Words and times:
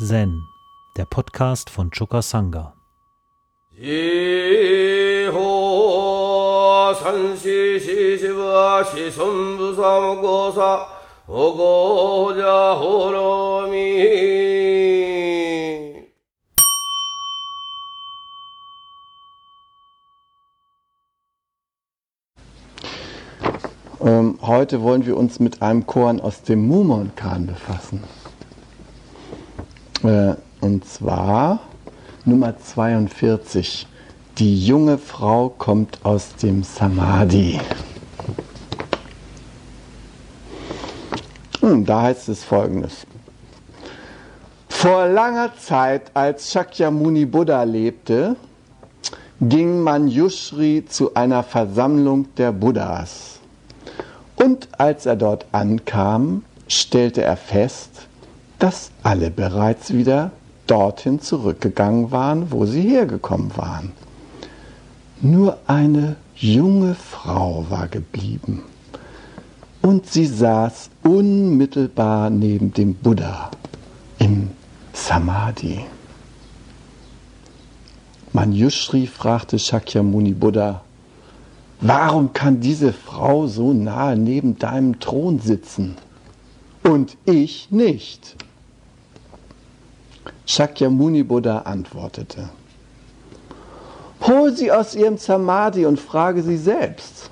Zen, 0.00 0.46
der 0.96 1.06
Podcast 1.06 1.70
von 1.70 1.90
Choka 1.90 2.22
Sangha. 2.22 2.72
Ähm, 24.00 24.38
heute 24.42 24.80
wollen 24.80 25.04
wir 25.04 25.16
uns 25.16 25.40
mit 25.40 25.60
einem 25.60 25.86
Korn 25.86 26.20
aus 26.20 26.42
dem 26.42 26.68
Mumon-Kan 26.68 27.48
befassen. 27.48 28.04
Äh, 30.08 30.36
und 30.60 30.86
zwar 30.86 31.60
Nummer 32.24 32.54
42. 32.58 33.86
Die 34.38 34.66
junge 34.66 34.96
Frau 34.96 35.50
kommt 35.50 35.98
aus 36.02 36.34
dem 36.36 36.62
Samadhi. 36.62 37.60
Hm, 41.60 41.84
da 41.84 42.02
heißt 42.02 42.30
es 42.30 42.42
folgendes. 42.42 43.06
Vor 44.68 45.08
langer 45.08 45.50
Zeit, 45.58 46.10
als 46.14 46.52
Shakyamuni 46.52 47.26
Buddha 47.26 47.64
lebte, 47.64 48.36
ging 49.40 49.82
Manjushri 49.82 50.84
zu 50.88 51.12
einer 51.14 51.42
Versammlung 51.42 52.34
der 52.36 52.52
Buddhas. 52.52 53.40
Und 54.36 54.68
als 54.78 55.04
er 55.04 55.16
dort 55.16 55.44
ankam, 55.52 56.44
stellte 56.68 57.22
er 57.22 57.36
fest, 57.36 58.07
dass 58.58 58.90
alle 59.02 59.30
bereits 59.30 59.92
wieder 59.92 60.32
dorthin 60.66 61.20
zurückgegangen 61.20 62.10
waren, 62.10 62.50
wo 62.50 62.66
sie 62.66 62.82
hergekommen 62.82 63.56
waren. 63.56 63.92
Nur 65.20 65.58
eine 65.66 66.16
junge 66.34 66.94
Frau 66.94 67.66
war 67.68 67.88
geblieben 67.88 68.62
und 69.82 70.06
sie 70.06 70.26
saß 70.26 70.90
unmittelbar 71.02 72.30
neben 72.30 72.72
dem 72.72 72.94
Buddha 72.94 73.50
im 74.18 74.50
Samadhi. 74.92 75.84
Manjushri 78.32 79.06
fragte 79.06 79.58
Shakyamuni 79.58 80.32
Buddha, 80.32 80.82
warum 81.80 82.32
kann 82.32 82.60
diese 82.60 82.92
Frau 82.92 83.46
so 83.46 83.72
nahe 83.72 84.16
neben 84.16 84.58
deinem 84.58 85.00
Thron 85.00 85.40
sitzen 85.40 85.96
und 86.82 87.16
ich 87.24 87.70
nicht? 87.70 88.36
Shakyamuni 90.48 91.24
Buddha 91.24 91.58
antwortete, 91.58 92.48
hol 94.22 94.50
sie 94.56 94.72
aus 94.72 94.94
ihrem 94.94 95.18
Samadhi 95.18 95.84
und 95.84 96.00
frage 96.00 96.42
sie 96.42 96.56
selbst. 96.56 97.30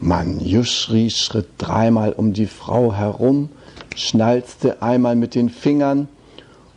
Manjushri 0.00 1.10
schritt 1.10 1.50
dreimal 1.56 2.12
um 2.12 2.32
die 2.32 2.48
Frau 2.48 2.92
herum, 2.92 3.48
schnalzte 3.94 4.82
einmal 4.82 5.14
mit 5.14 5.36
den 5.36 5.50
Fingern, 5.50 6.08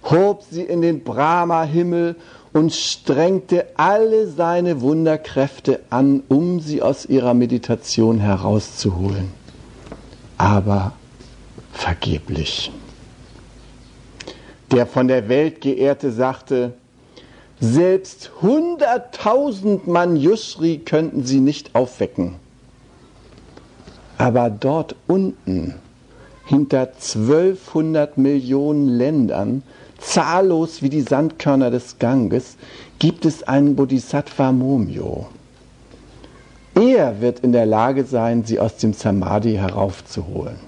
hob 0.03 0.43
sie 0.49 0.61
in 0.61 0.83
den 0.83 1.03
Brahma-Himmel 1.03 2.15
und 2.53 2.71
strengte 2.71 3.65
alle 3.75 4.27
seine 4.27 4.81
Wunderkräfte 4.81 5.79
an, 5.89 6.21
um 6.27 6.59
sie 6.59 6.83
aus 6.83 7.07
ihrer 7.07 7.33
Meditation 7.33 8.19
herauszuholen. 8.19 9.31
Aber 10.37 10.93
vergeblich. 11.73 12.71
Der 14.71 14.85
von 14.85 15.07
der 15.07 15.29
Welt 15.29 15.61
geehrte 15.61 16.11
sagte, 16.11 16.73
selbst 17.59 18.31
hunderttausend 18.41 19.87
Manjushri 19.87 20.79
könnten 20.79 21.23
sie 21.23 21.39
nicht 21.39 21.73
aufwecken. 21.73 22.35
Aber 24.17 24.49
dort 24.49 24.95
unten, 25.07 25.75
hinter 26.45 26.89
1200 26.93 28.17
Millionen 28.17 28.87
Ländern, 28.87 29.63
zahllos 29.99 30.81
wie 30.81 30.89
die 30.89 31.01
Sandkörner 31.01 31.71
des 31.71 31.97
Ganges, 31.97 32.57
gibt 32.99 33.25
es 33.25 33.43
einen 33.43 33.75
Bodhisattva 33.75 34.51
Momyo. 34.51 35.27
Er 36.75 37.21
wird 37.21 37.39
in 37.39 37.53
der 37.53 37.65
Lage 37.65 38.03
sein, 38.03 38.43
sie 38.43 38.59
aus 38.59 38.77
dem 38.77 38.93
Samadhi 38.93 39.53
heraufzuholen. 39.53 40.66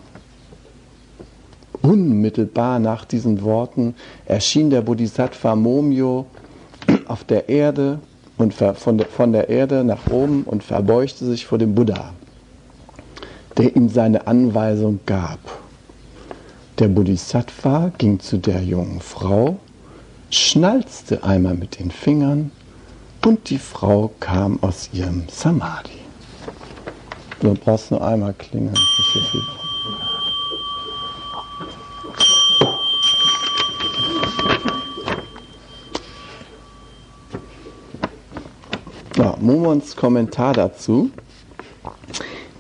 Unmittelbar 1.81 2.79
nach 2.79 3.05
diesen 3.05 3.41
Worten 3.43 3.95
erschien 4.25 4.69
der 4.69 4.81
Bodhisattva 4.81 5.55
Momyo 5.55 6.25
auf 7.07 7.23
der 7.23 7.47
Erde 7.49 7.99
und 8.37 8.53
von 8.53 8.97
der, 8.97 9.07
von 9.07 9.31
der 9.31 9.49
Erde 9.49 9.83
nach 9.83 10.07
oben 10.09 10.43
und 10.43 10.63
verbeugte 10.63 11.25
sich 11.25 11.45
vor 11.45 11.57
dem 11.57 11.75
Buddha, 11.75 12.13
der 13.57 13.75
ihm 13.75 13.89
seine 13.89 14.27
Anweisung 14.27 14.99
gab. 15.05 15.39
Der 16.79 16.87
Bodhisattva 16.87 17.91
ging 17.97 18.19
zu 18.19 18.37
der 18.37 18.61
jungen 18.61 19.01
Frau, 19.01 19.57
schnalzte 20.29 21.23
einmal 21.23 21.55
mit 21.55 21.79
den 21.79 21.91
Fingern 21.91 22.51
und 23.25 23.49
die 23.49 23.57
Frau 23.57 24.11
kam 24.19 24.59
aus 24.61 24.89
ihrem 24.93 25.23
Samadhi. 25.29 25.99
Du 27.41 27.53
brauchst 27.53 27.91
nur 27.91 28.05
einmal 28.05 28.33
klingeln. 28.33 28.73
Nicht 28.73 29.13
so 29.13 29.19
viel. 29.31 29.41
Ja, 39.17 39.28
Momons 39.41 39.95
Kommentar 39.95 40.53
dazu. 40.53 41.11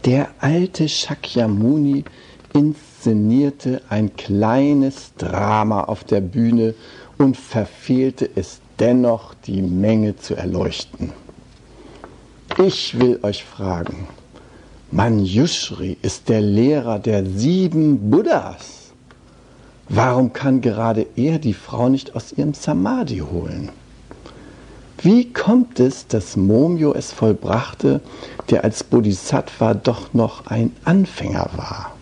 Der 0.05 0.29
alte 0.39 0.87
Shakyamuni 0.87 2.05
inszenierte 2.53 3.81
ein 3.89 4.15
kleines 4.15 5.13
Drama 5.17 5.83
auf 5.83 6.03
der 6.03 6.21
Bühne 6.21 6.73
und 7.17 7.37
verfehlte 7.37 8.29
es 8.35 8.59
dennoch, 8.79 9.33
die 9.45 9.61
Menge 9.61 10.15
zu 10.15 10.35
erleuchten. 10.35 11.11
Ich 12.57 12.99
will 12.99 13.19
euch 13.23 13.43
fragen, 13.43 14.07
Manjushri 14.91 15.97
ist 16.01 16.29
der 16.29 16.41
Lehrer 16.41 16.97
der 16.99 17.25
sieben 17.25 18.09
Buddhas. 18.09 18.91
Warum 19.87 20.33
kann 20.33 20.61
gerade 20.61 21.05
er 21.15 21.39
die 21.39 21.53
Frau 21.53 21.89
nicht 21.89 22.15
aus 22.15 22.31
ihrem 22.31 22.53
Samadhi 22.53 23.19
holen? 23.19 23.69
Wie 25.01 25.31
kommt 25.31 25.79
es, 25.79 26.07
dass 26.07 26.35
Momyo 26.35 26.93
es 26.93 27.13
vollbrachte, 27.13 28.01
der 28.49 28.65
als 28.65 28.83
Bodhisattva 28.83 29.73
doch 29.73 30.13
noch 30.13 30.47
ein 30.47 30.75
Anfänger 30.83 31.49
war? 31.55 31.95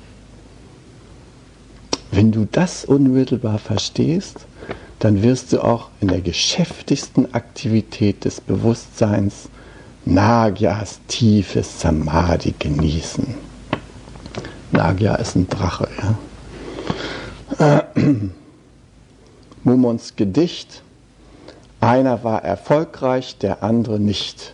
Wenn 2.12 2.32
du 2.32 2.48
das 2.52 2.86
unmittelbar 2.86 3.60
verstehst, 3.60 4.48
dann 4.98 5.22
wirst 5.22 5.54
du 5.54 5.64
auch 5.64 5.90
in 6.02 6.08
der 6.08 6.22
geschäftigsten 6.22 7.34
Aktivität 7.36 8.26
des 8.26 8.42
Bewusstseins 8.42 9.50
Nagyas 10.06 11.00
tiefes 11.08 11.82
Samadhi 11.82 12.56
genießen. 12.58 13.36
Nagya 14.72 15.16
ist 15.16 15.36
ein 15.36 15.48
Drache. 15.48 15.88
Ja? 17.60 17.84
Mumons 19.64 20.16
Gedicht 20.16 20.82
einer 21.80 22.24
war 22.24 22.44
erfolgreich, 22.44 23.38
der 23.38 23.64
andere 23.64 24.00
nicht. 24.00 24.54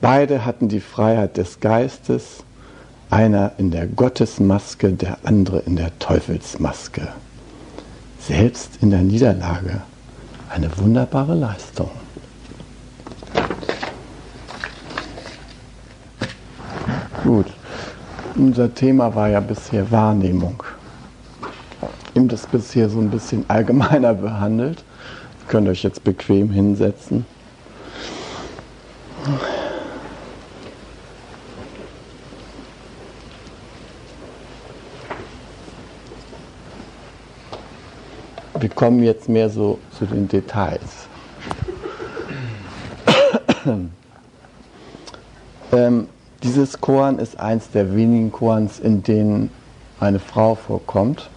Beide 0.00 0.44
hatten 0.44 0.68
die 0.68 0.80
Freiheit 0.80 1.36
des 1.36 1.60
Geistes, 1.60 2.44
einer 3.10 3.52
in 3.58 3.70
der 3.70 3.86
Gottesmaske, 3.86 4.92
der 4.92 5.18
andere 5.24 5.60
in 5.60 5.76
der 5.76 5.98
Teufelsmaske. 5.98 7.08
Selbst 8.20 8.78
in 8.82 8.90
der 8.90 9.00
Niederlage 9.00 9.82
eine 10.50 10.76
wunderbare 10.78 11.34
Leistung. 11.34 11.90
Gut, 17.22 17.46
unser 18.36 18.74
Thema 18.74 19.14
war 19.14 19.28
ja 19.28 19.40
bisher 19.40 19.90
Wahrnehmung. 19.90 20.62
Ich 22.12 22.20
habe 22.20 22.28
das 22.28 22.46
bisher 22.46 22.88
so 22.88 22.98
ein 23.00 23.10
bisschen 23.10 23.44
allgemeiner 23.48 24.14
behandelt 24.14 24.84
könnt 25.48 25.68
euch 25.68 25.82
jetzt 25.82 26.04
bequem 26.04 26.50
hinsetzen. 26.50 27.24
Wir 38.60 38.68
kommen 38.70 39.02
jetzt 39.02 39.28
mehr 39.28 39.50
so 39.50 39.78
zu 39.96 40.04
den 40.04 40.28
Details. 40.28 41.06
ähm, 45.72 46.08
dieses 46.42 46.80
Korn 46.80 47.18
ist 47.18 47.38
eins 47.38 47.70
der 47.70 47.94
wenigen 47.94 48.32
Korns, 48.32 48.80
in 48.80 49.02
denen 49.02 49.50
eine 50.00 50.18
Frau 50.18 50.54
vorkommt. 50.54 51.30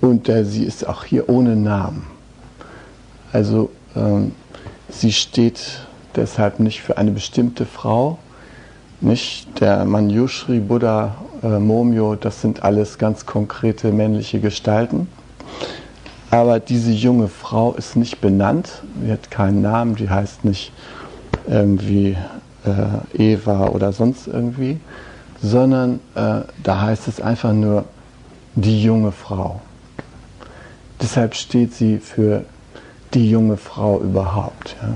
Und 0.00 0.28
äh, 0.28 0.44
sie 0.44 0.64
ist 0.64 0.86
auch 0.86 1.04
hier 1.04 1.28
ohne 1.28 1.56
Namen. 1.56 2.06
Also 3.32 3.70
ähm, 3.96 4.32
sie 4.88 5.12
steht 5.12 5.86
deshalb 6.16 6.60
nicht 6.60 6.80
für 6.82 6.98
eine 6.98 7.10
bestimmte 7.10 7.66
Frau, 7.66 8.18
nicht 9.00 9.60
der 9.60 9.84
Manjushri, 9.84 10.60
Buddha, 10.60 11.16
äh, 11.42 11.58
Momyo, 11.58 12.14
das 12.16 12.40
sind 12.40 12.62
alles 12.62 12.98
ganz 12.98 13.26
konkrete 13.26 13.92
männliche 13.92 14.40
Gestalten. 14.40 15.08
Aber 16.30 16.60
diese 16.60 16.90
junge 16.90 17.28
Frau 17.28 17.72
ist 17.72 17.96
nicht 17.96 18.20
benannt, 18.20 18.82
sie 19.02 19.10
hat 19.10 19.30
keinen 19.30 19.62
Namen, 19.62 19.96
die 19.96 20.10
heißt 20.10 20.44
nicht 20.44 20.72
irgendwie 21.48 22.16
äh, 22.64 23.32
Eva 23.32 23.68
oder 23.68 23.92
sonst 23.92 24.26
irgendwie, 24.26 24.78
sondern 25.42 26.00
äh, 26.14 26.40
da 26.62 26.80
heißt 26.82 27.08
es 27.08 27.20
einfach 27.20 27.52
nur 27.52 27.84
die 28.54 28.82
junge 28.82 29.12
Frau. 29.12 29.60
Deshalb 31.00 31.34
steht 31.34 31.74
sie 31.74 31.98
für 31.98 32.44
die 33.14 33.30
junge 33.30 33.56
Frau 33.56 34.00
überhaupt. 34.00 34.76
Ja. 34.82 34.94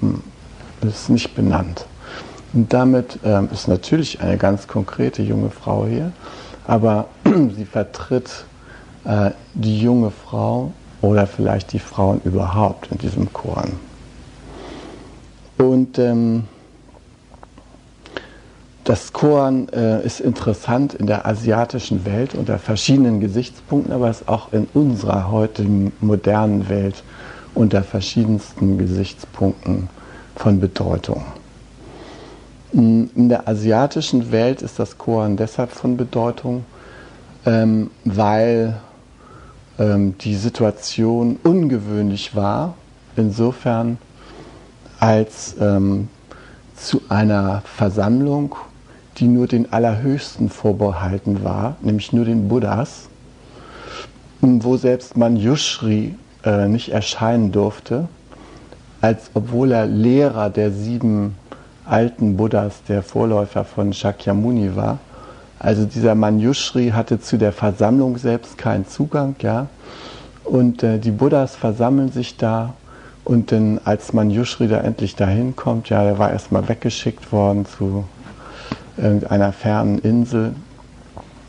Hm. 0.00 0.22
Das 0.80 1.02
ist 1.02 1.08
nicht 1.08 1.34
benannt. 1.34 1.86
Und 2.52 2.72
damit 2.72 3.18
ähm, 3.24 3.48
ist 3.52 3.68
natürlich 3.68 4.20
eine 4.20 4.36
ganz 4.36 4.68
konkrete 4.68 5.22
junge 5.22 5.50
Frau 5.50 5.86
hier, 5.86 6.12
aber 6.66 7.06
sie 7.24 7.64
vertritt 7.64 8.44
äh, 9.04 9.30
die 9.54 9.80
junge 9.80 10.10
Frau 10.10 10.72
oder 11.00 11.26
vielleicht 11.26 11.72
die 11.72 11.78
Frauen 11.78 12.20
überhaupt 12.24 12.92
in 12.92 12.98
diesem 12.98 13.32
Koran. 13.32 13.72
Und 15.58 15.98
ähm, 15.98 16.44
das 18.84 19.14
Koran 19.14 19.68
äh, 19.70 20.04
ist 20.04 20.20
interessant 20.20 20.94
in 20.94 21.06
der 21.06 21.26
asiatischen 21.26 22.04
Welt 22.04 22.34
unter 22.34 22.58
verschiedenen 22.58 23.18
Gesichtspunkten, 23.18 23.92
aber 23.92 24.10
es 24.10 24.20
ist 24.20 24.28
auch 24.28 24.52
in 24.52 24.68
unserer 24.74 25.30
heutigen 25.30 25.92
modernen 26.00 26.68
Welt 26.68 27.02
unter 27.54 27.82
verschiedensten 27.82 28.76
Gesichtspunkten 28.76 29.88
von 30.36 30.60
Bedeutung. 30.60 31.24
In 32.72 33.28
der 33.28 33.48
asiatischen 33.48 34.32
Welt 34.32 34.60
ist 34.60 34.78
das 34.78 34.98
Koran 34.98 35.36
deshalb 35.36 35.70
von 35.70 35.96
Bedeutung, 35.96 36.64
ähm, 37.46 37.90
weil 38.04 38.80
ähm, 39.78 40.18
die 40.18 40.34
Situation 40.34 41.38
ungewöhnlich 41.42 42.34
war, 42.34 42.74
insofern 43.16 43.98
als 44.98 45.54
ähm, 45.60 46.08
zu 46.76 47.02
einer 47.08 47.62
Versammlung, 47.64 48.56
die 49.18 49.28
nur 49.28 49.46
den 49.46 49.72
Allerhöchsten 49.72 50.48
vorbehalten 50.48 51.44
war, 51.44 51.76
nämlich 51.82 52.12
nur 52.12 52.24
den 52.24 52.48
Buddhas, 52.48 53.08
wo 54.40 54.76
selbst 54.76 55.16
Manjushri 55.16 56.14
äh, 56.44 56.68
nicht 56.68 56.90
erscheinen 56.90 57.52
durfte, 57.52 58.08
als 59.00 59.30
obwohl 59.34 59.72
er 59.72 59.86
Lehrer 59.86 60.50
der 60.50 60.70
sieben 60.70 61.36
alten 61.84 62.36
Buddhas, 62.36 62.82
der 62.88 63.02
Vorläufer 63.02 63.64
von 63.64 63.92
Shakyamuni 63.92 64.74
war. 64.76 64.98
Also 65.58 65.84
dieser 65.84 66.14
Manjushri 66.14 66.90
hatte 66.90 67.20
zu 67.20 67.38
der 67.38 67.52
Versammlung 67.52 68.18
selbst 68.18 68.58
keinen 68.58 68.86
Zugang, 68.86 69.36
ja. 69.40 69.68
Und 70.44 70.82
äh, 70.82 70.98
die 70.98 71.10
Buddhas 71.10 71.56
versammeln 71.56 72.12
sich 72.12 72.36
da 72.36 72.74
und 73.24 73.52
dann, 73.52 73.80
als 73.84 74.12
Manjushri 74.12 74.68
da 74.68 74.80
endlich 74.80 75.16
dahin 75.16 75.56
kommt, 75.56 75.88
ja, 75.88 76.04
der 76.04 76.18
war 76.18 76.30
erstmal 76.30 76.68
weggeschickt 76.68 77.32
worden 77.32 77.64
zu 77.64 78.04
irgendeiner 78.96 79.52
fernen 79.52 79.98
Insel, 79.98 80.54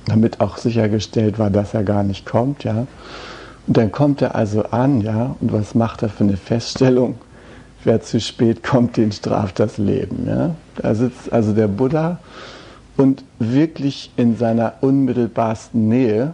damit 0.07 0.42
auch 0.42 0.57
sichergestellt 0.57 1.39
war, 1.39 1.50
dass 1.50 1.74
er 1.74 1.83
gar 1.83 2.03
nicht 2.03 2.25
kommt, 2.25 2.63
ja. 2.63 2.88
Und 3.68 3.77
dann 3.77 3.92
kommt 3.92 4.21
er 4.21 4.36
also 4.36 4.63
an, 4.63 5.01
ja, 5.01 5.36
und 5.42 5.51
was 5.51 5.74
macht 5.74 6.03
er 6.03 6.09
für 6.09 6.24
eine 6.24 6.38
Feststellung? 6.38 7.15
wer 7.86 8.01
zu 8.01 8.19
spät 8.19 8.63
kommt, 8.63 8.97
den 8.97 9.12
straft 9.12 9.59
das 9.59 9.77
Leben. 9.77 10.27
Ja? 10.27 10.56
Da 10.75 10.95
sitzt 10.95 11.31
also 11.31 11.53
der 11.53 11.68
Buddha 11.68 12.19
und 12.97 13.24
wirklich 13.39 14.12
in 14.18 14.38
seiner 14.38 14.74
unmittelbarsten 14.81 15.88
Nähe 15.88 16.33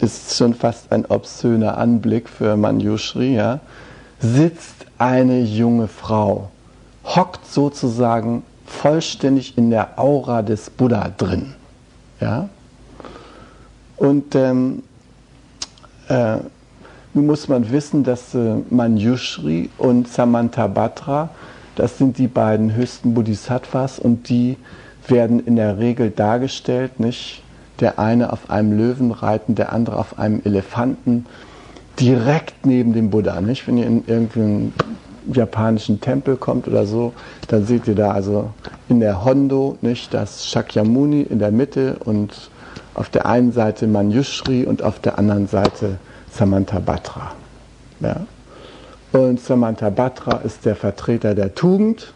ist 0.00 0.36
schon 0.36 0.54
fast 0.54 0.92
ein 0.92 1.04
obszöner 1.04 1.76
Anblick 1.76 2.28
für 2.28 2.56
Manjushri, 2.56 3.34
ja, 3.34 3.60
sitzt 4.18 4.86
eine 4.96 5.40
junge 5.40 5.88
Frau, 5.88 6.48
hockt 7.04 7.46
sozusagen 7.46 8.42
vollständig 8.70 9.58
in 9.58 9.70
der 9.70 9.98
Aura 9.98 10.42
des 10.42 10.70
Buddha 10.70 11.10
drin. 11.16 11.54
Ja? 12.20 12.48
Und 13.96 14.34
ähm, 14.34 14.82
äh, 16.08 16.36
nun 17.12 17.26
muss 17.26 17.48
man 17.48 17.70
wissen, 17.70 18.04
dass 18.04 18.34
äh, 18.34 18.56
Manjushri 18.70 19.68
und 19.76 20.08
Samantabhadra, 20.08 21.28
das 21.74 21.98
sind 21.98 22.18
die 22.18 22.28
beiden 22.28 22.74
höchsten 22.74 23.14
Bodhisattvas 23.14 23.98
und 23.98 24.28
die 24.28 24.56
werden 25.08 25.44
in 25.44 25.56
der 25.56 25.78
Regel 25.78 26.10
dargestellt, 26.10 27.00
nicht? 27.00 27.42
Der 27.80 27.98
eine 27.98 28.32
auf 28.32 28.50
einem 28.50 28.72
Löwen 28.72 29.10
reiten, 29.10 29.54
der 29.54 29.72
andere 29.72 29.96
auf 29.96 30.18
einem 30.18 30.42
Elefanten, 30.44 31.26
direkt 31.98 32.66
neben 32.66 32.92
dem 32.92 33.10
Buddha, 33.10 33.40
nicht? 33.40 33.66
Wenn 33.66 33.78
ihr 33.78 33.86
in 33.86 34.04
irgendeinen 34.06 34.72
japanischen 35.32 36.00
Tempel 36.00 36.36
kommt 36.36 36.66
oder 36.68 36.86
so, 36.86 37.12
dann 37.48 37.64
seht 37.64 37.86
ihr 37.88 37.94
da 37.94 38.12
also 38.12 38.50
in 38.88 39.00
der 39.00 39.24
Hondo, 39.24 39.76
nicht? 39.80 40.14
Das 40.14 40.46
Shakyamuni 40.46 41.22
in 41.22 41.38
der 41.38 41.50
Mitte 41.50 41.96
und 42.04 42.50
auf 42.94 43.08
der 43.08 43.26
einen 43.26 43.52
Seite 43.52 43.86
Manjushri 43.86 44.64
und 44.64 44.82
auf 44.82 44.98
der 44.98 45.18
anderen 45.18 45.46
Seite 45.46 45.98
Samantha 46.30 46.78
Batra. 46.78 47.32
Ja. 48.00 48.26
Und 49.12 49.40
Samantha 49.40 49.90
Batra 49.90 50.38
ist 50.38 50.64
der 50.64 50.76
Vertreter 50.76 51.34
der 51.34 51.54
Tugend 51.54 52.12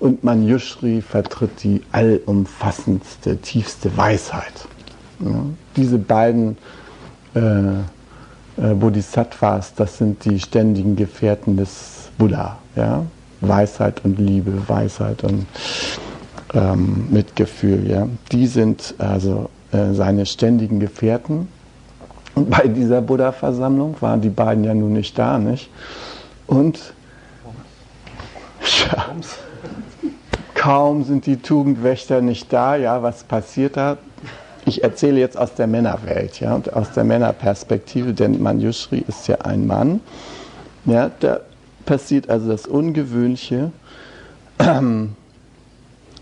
und 0.00 0.24
Manjushri 0.24 1.00
vertritt 1.00 1.62
die 1.62 1.82
allumfassendste, 1.92 3.36
tiefste 3.36 3.96
Weisheit. 3.96 4.66
Ja. 5.20 5.44
Diese 5.76 5.98
beiden 5.98 6.56
äh, 7.34 7.40
äh, 7.40 8.74
Bodhisattvas, 8.74 9.74
das 9.74 9.98
sind 9.98 10.24
die 10.24 10.40
ständigen 10.40 10.96
Gefährten 10.96 11.56
des 11.56 12.01
Buddha. 12.18 12.58
Ja? 12.76 13.04
Weisheit 13.40 14.04
und 14.04 14.18
Liebe, 14.18 14.68
Weisheit 14.68 15.24
und 15.24 15.46
ähm, 16.54 17.06
Mitgefühl. 17.10 17.88
Ja? 17.88 18.08
Die 18.30 18.46
sind 18.46 18.94
also 18.98 19.50
äh, 19.72 19.92
seine 19.92 20.26
ständigen 20.26 20.80
Gefährten 20.80 21.48
und 22.34 22.50
bei 22.50 22.66
dieser 22.66 23.02
Buddha-Versammlung 23.02 23.96
waren 24.00 24.20
die 24.20 24.30
beiden 24.30 24.64
ja 24.64 24.74
nun 24.74 24.94
nicht 24.94 25.18
da, 25.18 25.38
nicht? 25.38 25.70
Und 26.46 26.94
ja, 28.90 29.06
kaum 30.54 31.04
sind 31.04 31.26
die 31.26 31.36
Tugendwächter 31.36 32.20
nicht 32.20 32.52
da, 32.52 32.76
ja, 32.76 33.02
was 33.02 33.24
passiert 33.24 33.76
da? 33.76 33.98
Ich 34.64 34.82
erzähle 34.82 35.18
jetzt 35.18 35.36
aus 35.36 35.54
der 35.54 35.66
Männerwelt, 35.66 36.40
ja, 36.40 36.54
und 36.54 36.72
aus 36.72 36.92
der 36.92 37.04
Männerperspektive, 37.04 38.14
denn 38.14 38.40
Manjushri 38.40 39.04
ist 39.06 39.26
ja 39.28 39.38
ein 39.40 39.66
Mann. 39.66 40.00
Ja, 40.84 41.10
da 41.20 41.40
passiert 41.84 42.28
also 42.30 42.48
das 42.48 42.66
Ungewöhnliche, 42.66 43.72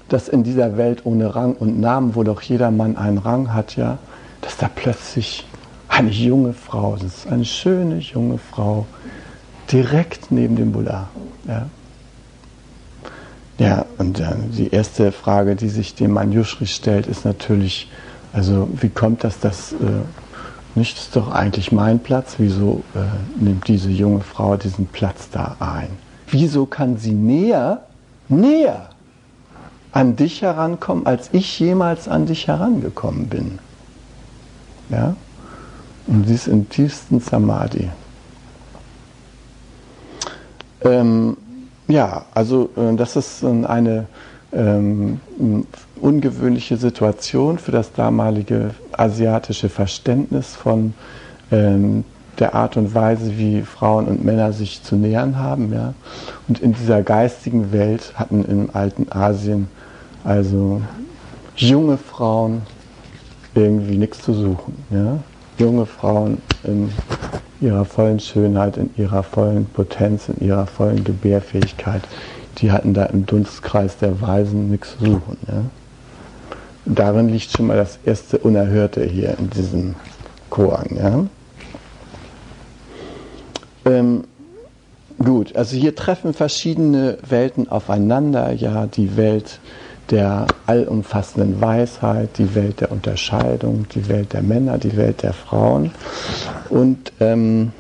dass 0.08 0.28
in 0.28 0.42
dieser 0.42 0.76
Welt 0.76 1.02
ohne 1.04 1.34
Rang 1.34 1.54
und 1.54 1.80
Namen, 1.80 2.14
wo 2.14 2.22
doch 2.22 2.42
jeder 2.42 2.70
Mann 2.70 2.96
einen 2.96 3.18
Rang 3.18 3.52
hat, 3.54 3.76
ja, 3.76 3.98
dass 4.40 4.56
da 4.56 4.68
plötzlich 4.74 5.46
eine 5.88 6.10
junge 6.10 6.52
Frau, 6.52 6.94
das 6.94 7.18
ist 7.18 7.26
eine 7.26 7.44
schöne 7.44 7.98
junge 7.98 8.38
Frau, 8.38 8.86
direkt 9.70 10.30
neben 10.32 10.56
dem 10.56 10.72
Buddha. 10.72 11.08
Ja, 11.46 11.66
ja 13.58 13.86
und 13.98 14.20
äh, 14.20 14.34
die 14.56 14.68
erste 14.68 15.12
Frage, 15.12 15.56
die 15.56 15.68
sich 15.68 15.94
dem 15.94 16.12
Manjushri 16.12 16.66
stellt, 16.66 17.06
ist 17.06 17.24
natürlich, 17.24 17.90
also 18.32 18.68
wie 18.80 18.88
kommt 18.88 19.24
das, 19.24 19.40
dass 19.40 19.72
äh, 19.72 19.76
nicht 20.74 20.98
ist 20.98 21.16
doch 21.16 21.30
eigentlich 21.30 21.72
mein 21.72 22.00
Platz, 22.00 22.34
wieso 22.38 22.82
äh, 22.94 23.42
nimmt 23.42 23.68
diese 23.68 23.90
junge 23.90 24.20
Frau 24.20 24.56
diesen 24.56 24.86
Platz 24.86 25.28
da 25.30 25.56
ein? 25.58 25.88
Wieso 26.28 26.66
kann 26.66 26.96
sie 26.96 27.12
näher, 27.12 27.82
näher 28.28 28.90
an 29.92 30.16
dich 30.16 30.42
herankommen, 30.42 31.06
als 31.06 31.30
ich 31.32 31.58
jemals 31.58 32.08
an 32.08 32.26
dich 32.26 32.46
herangekommen 32.46 33.26
bin? 33.28 33.58
Ja? 34.90 35.16
Und 36.06 36.28
sie 36.28 36.34
ist 36.34 36.46
im 36.46 36.68
tiefsten 36.68 37.20
Samadhi. 37.20 37.90
Ähm, 40.82 41.36
ja, 41.88 42.24
also 42.34 42.70
äh, 42.76 42.94
das 42.94 43.16
ist 43.16 43.44
eine 43.44 44.06
ähm, 44.52 45.20
ungewöhnliche 46.00 46.76
Situation 46.76 47.58
für 47.58 47.72
das 47.72 47.92
damalige 47.92 48.70
asiatische 48.92 49.68
Verständnis 49.68 50.56
von 50.56 50.94
ähm, 51.52 52.04
der 52.38 52.54
Art 52.54 52.76
und 52.76 52.94
Weise, 52.94 53.36
wie 53.36 53.62
Frauen 53.62 54.06
und 54.06 54.24
Männer 54.24 54.52
sich 54.52 54.82
zu 54.82 54.96
nähern 54.96 55.38
haben. 55.38 55.72
Ja. 55.72 55.94
Und 56.48 56.60
in 56.60 56.72
dieser 56.72 57.02
geistigen 57.02 57.72
Welt 57.72 58.14
hatten 58.16 58.44
im 58.44 58.70
alten 58.72 59.06
Asien 59.10 59.68
also 60.24 60.80
junge 61.56 61.98
Frauen 61.98 62.62
irgendwie 63.54 63.98
nichts 63.98 64.22
zu 64.22 64.32
suchen. 64.32 64.74
Ja 64.90 65.18
junge 65.60 65.86
Frauen 65.86 66.38
in 66.64 66.90
ihrer 67.60 67.84
vollen 67.84 68.18
Schönheit, 68.18 68.78
in 68.78 68.90
ihrer 68.96 69.22
vollen 69.22 69.66
Potenz, 69.66 70.28
in 70.28 70.46
ihrer 70.46 70.66
vollen 70.66 71.04
Gebärfähigkeit, 71.04 72.02
die 72.60 72.72
hatten 72.72 72.94
da 72.94 73.06
im 73.06 73.26
Dunstkreis 73.26 73.96
der 73.98 74.20
Weisen 74.20 74.70
nichts 74.70 74.96
zu 74.98 75.06
suchen. 75.06 75.36
Ja? 75.48 75.62
Darin 76.84 77.28
liegt 77.28 77.56
schon 77.56 77.66
mal 77.66 77.76
das 77.76 77.98
erste 78.04 78.38
Unerhörte 78.38 79.04
hier 79.04 79.36
in 79.38 79.50
diesem 79.50 79.94
Koran. 80.48 80.96
Ja? 80.96 81.26
Ähm, 83.90 84.24
gut, 85.22 85.56
also 85.56 85.76
hier 85.76 85.94
treffen 85.94 86.34
verschiedene 86.34 87.18
Welten 87.28 87.68
aufeinander. 87.68 88.52
Ja, 88.52 88.86
die 88.86 89.16
Welt 89.16 89.60
der 90.10 90.46
allumfassenden 90.66 91.60
Weisheit, 91.60 92.38
die 92.38 92.54
Welt 92.54 92.80
der 92.80 92.90
Unterscheidung, 92.90 93.86
die 93.94 94.08
Welt 94.08 94.32
der 94.32 94.42
Männer, 94.42 94.78
die 94.78 94.96
Welt 94.96 95.22
der 95.22 95.32
Frauen. 95.32 95.92
Und 96.68 97.12
ähm, 97.20 97.72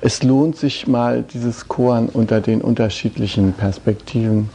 es 0.00 0.22
lohnt 0.22 0.56
sich 0.56 0.86
mal, 0.86 1.22
dieses 1.22 1.68
Koran 1.68 2.08
unter 2.08 2.40
den 2.40 2.60
unterschiedlichen 2.60 3.52
Perspektiven 3.52 4.50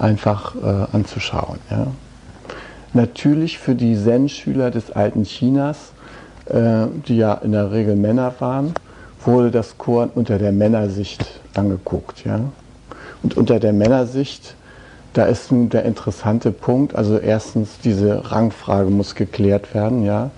einfach 0.00 0.54
äh, 0.56 0.96
anzuschauen. 0.96 1.58
Ja. 1.70 1.88
Natürlich 2.92 3.58
für 3.58 3.74
die 3.74 3.96
Zen-Schüler 3.96 4.70
des 4.70 4.90
alten 4.92 5.24
Chinas, 5.24 5.92
äh, 6.46 6.86
die 7.08 7.16
ja 7.16 7.34
in 7.34 7.52
der 7.52 7.72
Regel 7.72 7.96
Männer 7.96 8.34
waren, 8.38 8.74
wurde 9.24 9.50
das 9.50 9.78
Koran 9.78 10.10
unter 10.14 10.38
der 10.38 10.52
Männersicht 10.52 11.40
angeguckt. 11.54 12.24
Ja. 12.24 12.40
Und 13.22 13.36
unter 13.36 13.58
der 13.58 13.72
Männersicht 13.72 14.54
da 15.14 15.26
ist 15.26 15.52
nun 15.52 15.68
der 15.68 15.84
interessante 15.84 16.50
Punkt. 16.50 16.96
Also 16.96 17.18
erstens, 17.18 17.78
diese 17.82 18.32
Rangfrage 18.32 18.90
muss 18.90 19.14
geklärt 19.14 19.72
werden. 19.72 20.04
Ja? 20.04 20.30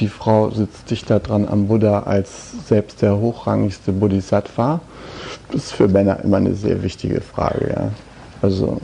Die 0.00 0.08
Frau 0.08 0.50
sitzt 0.50 0.90
dichter 0.90 1.20
dran 1.20 1.46
am 1.48 1.68
Buddha 1.68 2.00
als 2.00 2.66
selbst 2.66 3.00
der 3.00 3.16
hochrangigste 3.16 3.92
Bodhisattva. 3.92 4.80
Das 5.52 5.66
ist 5.66 5.72
für 5.72 5.86
Männer 5.86 6.20
immer 6.24 6.38
eine 6.38 6.54
sehr 6.54 6.82
wichtige 6.82 7.20
Frage. 7.20 7.74
Ja? 7.76 7.90
Also 8.42 8.80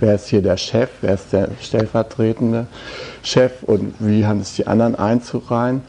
wer 0.00 0.14
ist 0.14 0.28
hier 0.28 0.40
der 0.40 0.56
Chef, 0.56 0.88
wer 1.02 1.14
ist 1.14 1.32
der 1.32 1.48
stellvertretende 1.60 2.66
Chef 3.22 3.62
und 3.62 3.94
wie 3.98 4.24
haben 4.24 4.40
es 4.40 4.54
die 4.54 4.66
anderen 4.66 4.94
einzureihen? 4.94 5.82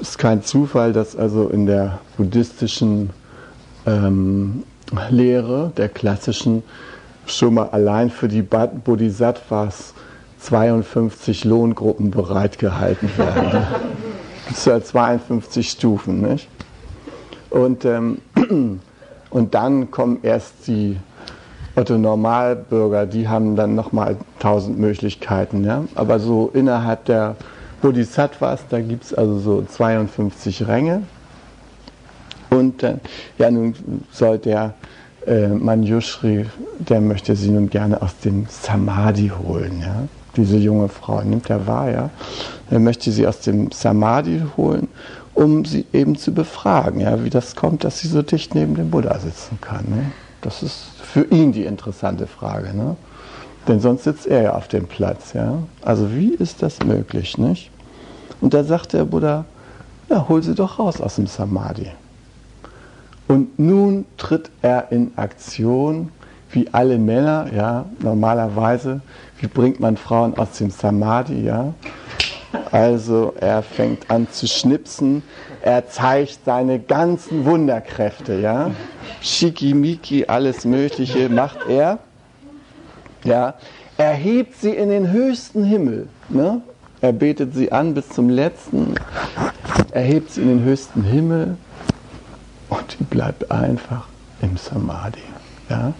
Es 0.00 0.10
ist 0.10 0.18
kein 0.18 0.42
Zufall, 0.42 0.92
dass 0.92 1.16
also 1.16 1.48
in 1.48 1.66
der 1.66 2.00
buddhistischen 2.16 3.10
ähm, 3.86 4.64
Lehre, 5.08 5.72
der 5.76 5.88
klassischen, 5.88 6.62
schon 7.26 7.54
mal 7.54 7.68
allein 7.70 8.10
für 8.10 8.28
die 8.28 8.42
Bodhisattvas 8.42 9.94
52 10.44 11.44
Lohngruppen 11.44 12.10
bereitgehalten 12.10 13.08
werden. 13.16 13.66
Das 14.48 14.64
sind 14.64 14.72
ja 14.74 14.82
52 14.82 15.70
Stufen, 15.70 16.20
nicht? 16.20 16.48
Und, 17.48 17.84
ähm, 17.86 18.18
und 19.30 19.54
dann 19.54 19.90
kommen 19.90 20.18
erst 20.22 20.66
die 20.66 20.98
Otto 21.76 21.96
Normalbürger, 21.96 23.06
die 23.06 23.26
haben 23.26 23.56
dann 23.56 23.74
nochmal 23.74 24.16
1000 24.36 24.78
Möglichkeiten. 24.78 25.64
Ja? 25.64 25.84
Aber 25.94 26.18
so 26.18 26.50
innerhalb 26.52 27.06
der 27.06 27.36
Bodhisattvas, 27.80 28.64
da 28.68 28.80
gibt 28.80 29.04
es 29.04 29.14
also 29.14 29.38
so 29.38 29.62
52 29.62 30.68
Ränge. 30.68 31.04
Und 32.50 32.82
äh, 32.82 32.96
ja, 33.38 33.50
nun 33.50 33.74
soll 34.12 34.38
der 34.38 34.74
äh, 35.26 35.48
Manjushri, 35.48 36.46
der 36.78 37.00
möchte 37.00 37.34
sie 37.34 37.50
nun 37.50 37.70
gerne 37.70 38.02
aus 38.02 38.18
dem 38.18 38.46
Samadhi 38.48 39.30
holen. 39.30 39.80
Ja? 39.80 40.06
Diese 40.36 40.56
junge 40.56 40.88
Frau 40.88 41.22
nimmt 41.22 41.48
er 41.50 41.66
wahr, 41.66 41.90
ja. 41.90 42.10
Er 42.70 42.80
möchte 42.80 43.12
sie 43.12 43.26
aus 43.26 43.40
dem 43.40 43.70
Samadhi 43.70 44.42
holen, 44.56 44.88
um 45.34 45.64
sie 45.64 45.86
eben 45.92 46.16
zu 46.16 46.32
befragen, 46.32 47.00
ja, 47.00 47.24
wie 47.24 47.30
das 47.30 47.54
kommt, 47.54 47.84
dass 47.84 47.98
sie 47.98 48.08
so 48.08 48.22
dicht 48.22 48.54
neben 48.54 48.74
dem 48.74 48.90
Buddha 48.90 49.18
sitzen 49.18 49.58
kann. 49.60 49.84
Ne? 49.88 50.12
Das 50.40 50.62
ist 50.62 50.86
für 51.02 51.24
ihn 51.24 51.52
die 51.52 51.64
interessante 51.64 52.26
Frage. 52.26 52.74
Ne? 52.74 52.96
Denn 53.68 53.80
sonst 53.80 54.04
sitzt 54.04 54.26
er 54.26 54.42
ja 54.42 54.54
auf 54.54 54.68
dem 54.68 54.86
Platz. 54.86 55.32
Ja? 55.32 55.58
Also 55.82 56.14
wie 56.14 56.34
ist 56.34 56.62
das 56.62 56.80
möglich? 56.82 57.38
Nicht? 57.38 57.70
Und 58.40 58.54
da 58.54 58.64
sagt 58.64 58.92
der 58.92 59.04
Buddha, 59.04 59.44
ja, 60.10 60.26
hol 60.28 60.42
sie 60.42 60.54
doch 60.54 60.78
raus 60.78 61.00
aus 61.00 61.16
dem 61.16 61.26
Samadhi. 61.26 61.90
Und 63.26 63.58
nun 63.58 64.04
tritt 64.18 64.50
er 64.60 64.92
in 64.92 65.12
Aktion, 65.16 66.10
wie 66.50 66.68
alle 66.72 66.98
Männer, 66.98 67.46
ja, 67.54 67.86
normalerweise. 68.00 69.00
Wie 69.44 69.48
bringt 69.48 69.78
man 69.78 69.98
Frauen 69.98 70.38
aus 70.38 70.52
dem 70.52 70.70
Samadhi, 70.70 71.44
ja? 71.44 71.74
Also 72.72 73.34
er 73.38 73.62
fängt 73.62 74.10
an 74.10 74.26
zu 74.30 74.46
schnipsen, 74.46 75.22
er 75.60 75.86
zeigt 75.86 76.46
seine 76.46 76.78
ganzen 76.78 77.44
Wunderkräfte, 77.44 78.40
ja. 78.40 78.70
Schickimicki, 79.20 80.24
alles 80.28 80.64
Mögliche 80.64 81.28
macht 81.28 81.58
er. 81.68 81.98
Ja, 83.22 83.52
er 83.98 84.12
hebt 84.14 84.58
sie 84.62 84.70
in 84.70 84.88
den 84.88 85.12
höchsten 85.12 85.62
Himmel. 85.62 86.08
Ne? 86.30 86.62
Er 87.02 87.12
betet 87.12 87.54
sie 87.54 87.70
an 87.70 87.92
bis 87.92 88.08
zum 88.08 88.30
letzten. 88.30 88.94
Er 89.90 90.04
hebt 90.04 90.30
sie 90.30 90.40
in 90.40 90.48
den 90.48 90.64
höchsten 90.64 91.02
Himmel 91.02 91.58
und 92.70 92.98
die 92.98 93.04
bleibt 93.04 93.50
einfach 93.50 94.06
im 94.40 94.56
Samadhi. 94.56 95.20
Ja? 95.68 95.92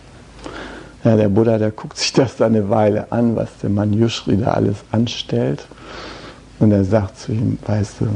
Ja, 1.04 1.16
der 1.16 1.28
Buddha, 1.28 1.58
der 1.58 1.70
guckt 1.70 1.98
sich 1.98 2.14
das 2.14 2.36
dann 2.36 2.54
eine 2.54 2.70
Weile 2.70 3.12
an, 3.12 3.36
was 3.36 3.50
der 3.62 3.68
Manjushri 3.68 4.38
da 4.38 4.52
alles 4.52 4.76
anstellt. 4.90 5.66
Und 6.58 6.72
er 6.72 6.84
sagt 6.84 7.18
zu 7.18 7.32
ihm, 7.32 7.58
weißt 7.66 8.00
du, 8.00 8.06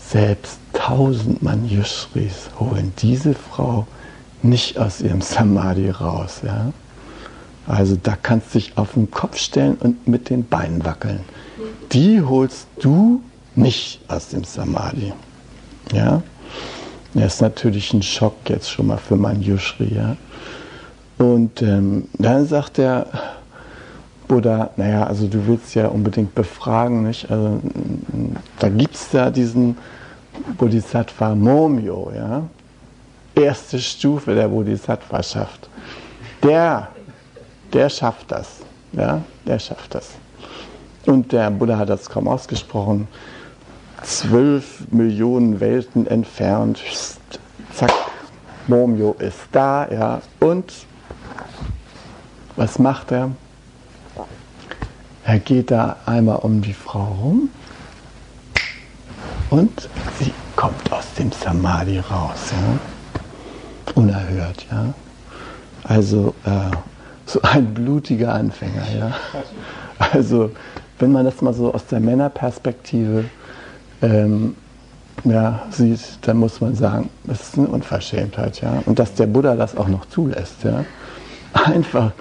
selbst 0.00 0.58
tausend 0.72 1.42
Manjushris 1.42 2.50
holen 2.58 2.92
diese 2.98 3.34
Frau 3.34 3.86
nicht 4.42 4.78
aus 4.78 5.00
ihrem 5.00 5.20
Samadhi 5.20 5.90
raus. 5.90 6.40
Ja? 6.44 6.72
Also 7.66 7.96
da 8.02 8.16
kannst 8.20 8.54
du 8.54 8.58
dich 8.58 8.76
auf 8.76 8.94
den 8.94 9.10
Kopf 9.10 9.38
stellen 9.38 9.76
und 9.76 10.06
mit 10.08 10.30
den 10.30 10.46
Beinen 10.46 10.84
wackeln. 10.84 11.20
Die 11.92 12.20
holst 12.20 12.66
du 12.80 13.22
nicht 13.54 14.00
aus 14.08 14.28
dem 14.28 14.44
Samadhi. 14.44 15.12
Ja? 15.92 16.22
Das 17.14 17.34
ist 17.34 17.40
natürlich 17.40 17.92
ein 17.92 18.02
Schock 18.02 18.36
jetzt 18.48 18.70
schon 18.70 18.88
mal 18.88 18.98
für 18.98 19.16
meinen 19.16 19.42
Yushri. 19.42 19.94
Ja? 19.94 20.16
Und 21.18 21.62
ähm, 21.62 22.08
dann 22.14 22.46
sagt 22.46 22.78
der 22.78 23.06
Buddha, 24.26 24.70
naja, 24.76 25.06
also 25.06 25.26
du 25.26 25.46
willst 25.46 25.74
ja 25.74 25.88
unbedingt 25.88 26.34
befragen, 26.34 27.04
nicht? 27.04 27.30
Also, 27.30 27.60
da 28.58 28.68
gibt 28.68 28.94
es 28.94 29.12
ja 29.12 29.30
diesen 29.30 29.76
Bodhisattva 30.58 31.34
Momyo, 31.34 32.10
ja? 32.14 32.42
erste 33.34 33.78
Stufe 33.78 34.34
der 34.34 34.48
Bodhisattvaschaft. 34.48 35.68
Der, 36.42 36.88
der 37.72 37.88
schafft 37.88 38.30
das. 38.30 38.60
Ja? 38.92 39.22
Der 39.46 39.58
schafft 39.58 39.94
das. 39.94 40.10
Und 41.06 41.32
der 41.32 41.50
Buddha 41.50 41.78
hat 41.78 41.88
das 41.88 42.08
kaum 42.08 42.28
ausgesprochen 42.28 43.08
zwölf 44.02 44.84
Millionen 44.90 45.60
Welten 45.60 46.06
entfernt. 46.06 46.78
Zack, 47.72 47.92
Momio 48.66 49.16
ist 49.18 49.40
da, 49.52 49.88
ja. 49.90 50.20
Und 50.40 50.72
was 52.56 52.78
macht 52.78 53.12
er? 53.12 53.30
Er 55.24 55.38
geht 55.38 55.70
da 55.70 55.96
einmal 56.04 56.36
um 56.36 56.60
die 56.60 56.74
Frau 56.74 57.16
rum 57.22 57.48
und 59.50 59.88
sie 60.18 60.32
kommt 60.54 60.92
aus 60.92 61.14
dem 61.18 61.32
Samadhi 61.32 61.98
raus, 61.98 62.52
ja. 62.52 63.92
Unerhört, 63.94 64.66
ja. 64.70 64.92
Also 65.84 66.34
äh, 66.44 66.76
so 67.26 67.40
ein 67.42 67.72
blutiger 67.72 68.34
Anfänger, 68.34 68.84
ja. 68.98 69.12
Also 70.12 70.50
wenn 70.98 71.12
man 71.12 71.24
das 71.24 71.40
mal 71.40 71.54
so 71.54 71.72
aus 71.72 71.86
der 71.86 72.00
Männerperspektive 72.00 73.24
ähm, 74.02 74.56
ja, 75.24 75.62
sieht, 75.70 76.00
dann 76.22 76.36
muss 76.38 76.60
man 76.60 76.74
sagen, 76.74 77.10
das 77.24 77.42
ist 77.42 77.58
eine 77.58 77.68
Unverschämtheit. 77.68 78.60
Ja? 78.60 78.82
Und 78.86 78.98
dass 78.98 79.14
der 79.14 79.26
Buddha 79.26 79.56
das 79.56 79.76
auch 79.76 79.88
noch 79.88 80.06
zulässt. 80.06 80.64
Ja? 80.64 80.84
Einfach 81.54 82.12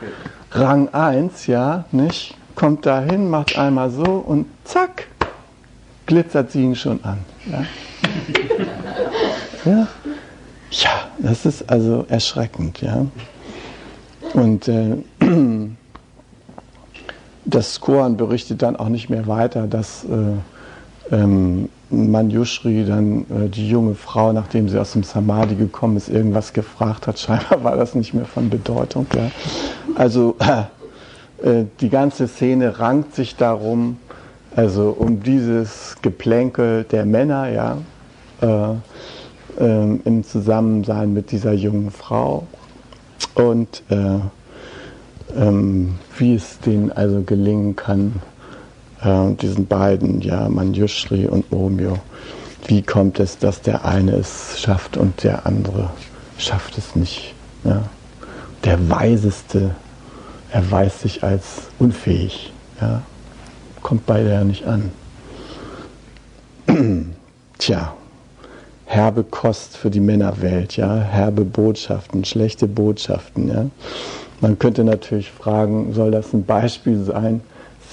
Rang 0.52 0.90
1, 0.94 1.48
ja, 1.48 1.86
nicht? 1.92 2.36
kommt 2.56 2.86
da 2.86 3.02
hin, 3.02 3.30
macht 3.30 3.58
einmal 3.58 3.90
so 3.90 4.04
und 4.04 4.46
zack, 4.64 5.08
glitzert 6.06 6.52
sie 6.52 6.64
ihn 6.64 6.76
schon 6.76 7.04
an. 7.04 7.20
Ja? 7.46 7.66
ja? 9.66 9.88
ja, 10.72 10.92
das 11.20 11.46
ist 11.46 11.70
also 11.70 12.06
erschreckend. 12.10 12.82
Ja? 12.82 13.06
Und 14.34 14.68
äh, 14.68 14.98
das 17.46 17.80
Koran 17.80 18.18
berichtet 18.18 18.62
dann 18.62 18.76
auch 18.76 18.90
nicht 18.90 19.10
mehr 19.10 19.28
weiter, 19.28 19.68
dass 19.68 20.06
äh, 20.06 21.16
ähm, 21.16 21.70
Manjushri 21.94 22.86
dann 22.86 23.22
äh, 23.22 23.50
die 23.50 23.70
junge 23.70 23.96
Frau, 23.96 24.34
nachdem 24.34 24.70
sie 24.70 24.80
aus 24.80 24.94
dem 24.94 25.04
Samadhi 25.04 25.56
gekommen 25.56 25.98
ist, 25.98 26.10
irgendwas 26.10 26.54
gefragt 26.54 27.08
hat. 27.08 27.20
Scheinbar 27.20 27.64
war 27.64 27.76
das 27.76 27.96
nicht 27.96 28.14
mehr 28.14 28.26
von 28.26 28.50
Bedeutung. 28.50 29.08
Ja. 29.16 29.32
Also 29.96 30.36
äh, 31.44 31.66
die 31.80 31.90
ganze 31.90 32.28
Szene 32.28 32.80
rankt 32.80 33.16
sich 33.16 33.36
darum, 33.36 33.98
also 34.56 34.96
um 34.98 35.24
dieses 35.24 35.96
Geplänkel 36.02 36.84
der 36.84 37.06
Männer, 37.06 37.50
ja, 37.50 37.78
äh, 38.42 38.74
äh, 39.60 39.98
im 40.04 40.24
Zusammensein 40.24 41.14
mit 41.14 41.32
dieser 41.32 41.54
jungen 41.54 41.92
Frau 41.92 42.48
und 43.36 43.84
äh, 43.90 44.20
ähm, 45.36 45.96
wie 46.18 46.36
es 46.36 46.60
denen 46.60 46.92
also 46.92 47.22
gelingen 47.22 47.76
kann, 47.76 48.22
äh, 49.04 49.34
diesen 49.36 49.68
beiden, 49.68 50.22
ja, 50.22 50.50
Manjushri 50.50 51.28
und 51.28 51.52
Momio, 51.52 51.98
wie 52.68 52.82
kommt 52.82 53.20
es, 53.20 53.38
dass 53.38 53.62
der 53.62 53.86
eine 53.86 54.14
es 54.14 54.60
schafft 54.60 54.98
und 54.98 55.24
der 55.24 55.46
andere 55.46 55.90
schafft 56.38 56.78
es 56.78 56.96
nicht. 56.96 57.34
Ja? 57.64 57.84
Der 58.64 58.90
Weiseste 58.90 59.76
erweist 60.52 61.02
sich 61.02 61.24
als 61.24 61.64
unfähig. 61.80 62.54
Ja? 62.80 63.02
Kommt 63.82 64.06
beide 64.06 64.32
ja 64.32 64.44
nicht 64.44 64.66
an. 64.66 64.92
Tja, 67.58 67.94
herbe 68.86 69.24
Kost 69.24 69.76
für 69.76 69.90
die 69.90 70.00
Männerwelt, 70.00 70.78
ja, 70.78 70.96
herbe 70.96 71.44
Botschaften, 71.44 72.24
schlechte 72.26 72.68
Botschaften, 72.68 73.50
ja. 73.50 73.66
Man 74.40 74.60
könnte 74.60 74.84
natürlich 74.84 75.32
fragen, 75.32 75.94
soll 75.94 76.12
das 76.12 76.34
ein 76.34 76.44
Beispiel 76.44 77.04
sein, 77.04 77.42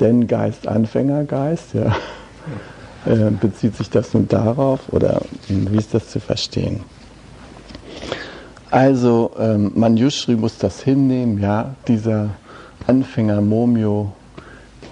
Zen-Geist, 0.00 0.66
Anfängergeist, 0.66 1.74
ja? 1.74 1.94
Äh, 3.04 3.30
bezieht 3.30 3.76
sich 3.76 3.90
das 3.90 4.14
nun 4.14 4.28
darauf 4.28 4.80
oder 4.92 5.20
wie 5.46 5.76
ist 5.76 5.92
das 5.92 6.08
zu 6.08 6.20
verstehen? 6.20 6.80
Also 8.70 9.32
ähm, 9.38 9.72
Manjushri 9.74 10.36
muss 10.36 10.56
das 10.56 10.82
hinnehmen, 10.82 11.38
ja, 11.38 11.74
dieser 11.86 12.30
Anfänger 12.86 13.42
Momio, 13.42 14.12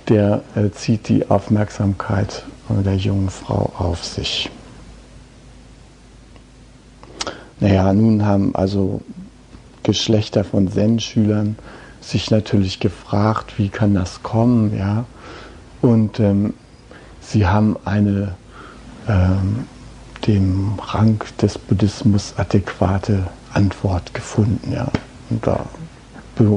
der 0.08 0.42
äh, 0.54 0.70
zieht 0.70 1.08
die 1.08 1.30
Aufmerksamkeit 1.30 2.44
der 2.68 2.96
jungen 2.96 3.30
Frau 3.30 3.72
auf 3.78 4.04
sich. 4.04 4.50
Naja, 7.60 7.94
nun 7.94 8.26
haben 8.26 8.54
also 8.54 9.00
Geschlechter 9.82 10.44
von 10.44 10.70
Zen-Schülern 10.70 11.56
sich 12.08 12.30
natürlich 12.30 12.80
gefragt, 12.80 13.58
wie 13.58 13.68
kann 13.68 13.94
das 13.94 14.22
kommen, 14.22 14.76
ja. 14.76 15.04
Und 15.80 16.18
ähm, 16.20 16.54
sie 17.20 17.46
haben 17.46 17.76
eine 17.84 18.34
ähm, 19.08 19.66
dem 20.26 20.78
Rang 20.78 21.22
des 21.40 21.58
Buddhismus 21.58 22.34
adäquate 22.36 23.28
Antwort 23.52 24.14
gefunden, 24.14 24.72
ja. 24.72 24.88
Und 25.30 25.46
da 25.46 25.64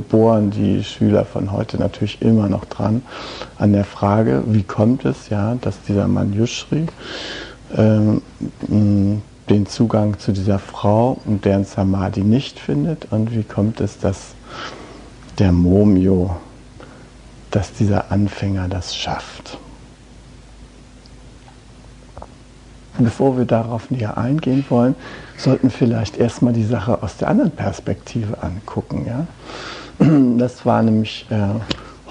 bohren 0.10 0.52
die 0.52 0.84
Schüler 0.84 1.26
von 1.26 1.52
heute 1.52 1.78
natürlich 1.78 2.22
immer 2.22 2.48
noch 2.48 2.66
dran 2.66 3.02
an 3.58 3.74
der 3.74 3.84
Frage, 3.84 4.44
wie 4.46 4.62
kommt 4.62 5.06
es, 5.06 5.30
ja, 5.30 5.56
dass 5.56 5.82
dieser 5.82 6.08
Mann 6.08 6.34
Yushri 6.34 6.86
ähm, 7.76 8.22
den 9.50 9.66
Zugang 9.66 10.20
zu 10.20 10.34
dieser 10.34 10.60
Frau 10.60 11.18
und 11.26 11.46
deren 11.46 11.66
Samadhi 11.66 12.22
nicht 12.22 12.60
findet 12.60 13.12
und 13.12 13.36
wie 13.36 13.44
kommt 13.44 13.82
es, 13.82 13.98
dass 13.98 14.36
der 15.42 15.52
Momio, 15.52 16.38
dass 17.50 17.74
dieser 17.74 18.12
Anfänger 18.12 18.68
das 18.68 18.96
schafft. 18.96 19.58
bevor 23.00 23.36
wir 23.36 23.46
darauf 23.46 23.90
näher 23.90 24.20
eingehen 24.20 24.64
wollen, 24.70 24.94
sollten 25.36 25.64
wir 25.64 25.72
vielleicht 25.72 26.18
erstmal 26.18 26.54
die 26.54 26.64
Sache 26.64 27.02
aus 27.02 27.18
der 27.18 27.30
anderen 27.30 27.50
Perspektive 27.50 28.44
angucken. 28.44 29.08
Ja? 29.08 29.28
Das 30.38 30.64
war 30.68 30.84
nämlich 30.84 31.26
äh, 31.32 31.60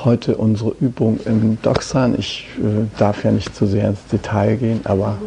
heute 0.04 0.36
unsere 0.36 0.74
Übung 0.80 1.20
im 1.26 1.62
Doxan. 1.62 2.18
Ich 2.18 2.48
äh, 2.58 2.88
darf 2.98 3.22
ja 3.22 3.30
nicht 3.30 3.54
zu 3.54 3.66
sehr 3.66 3.90
ins 3.90 4.04
Detail 4.10 4.56
gehen, 4.56 4.80
aber 4.82 5.18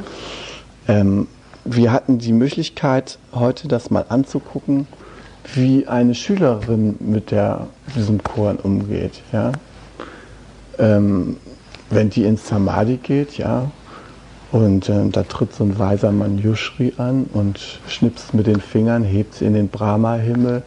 ähm, 0.90 1.28
wir 1.64 1.94
hatten 1.94 2.18
die 2.18 2.34
Möglichkeit, 2.34 3.18
heute 3.34 3.70
das 3.70 3.90
mal 3.90 4.04
anzugucken, 4.10 4.88
wie 5.54 5.88
eine 5.88 6.16
Schülerin 6.16 6.96
mit 7.00 7.32
der, 7.32 7.68
diesem 7.96 8.24
Koran 8.24 8.58
umgeht. 8.58 9.22
Ja? 9.32 9.52
Ähm, 10.80 11.38
wenn 11.90 12.10
die 12.10 12.24
ins 12.24 12.48
Samadhi 12.48 12.98
geht, 12.98 13.38
ja, 13.38 13.70
und 14.52 14.88
äh, 14.88 15.10
da 15.10 15.24
tritt 15.24 15.54
so 15.54 15.64
ein 15.64 15.80
weiser 15.80 16.12
Mann 16.12 16.38
Yushri 16.38 16.94
an 16.98 17.26
und 17.34 17.80
schnipst 17.88 18.36
mit 18.36 18.46
den 18.46 18.62
Fingern, 18.62 19.04
hebt 19.04 19.36
sie 19.36 19.46
in 19.46 19.56
den 19.56 19.68
Brahma-Himmel, 19.68 20.62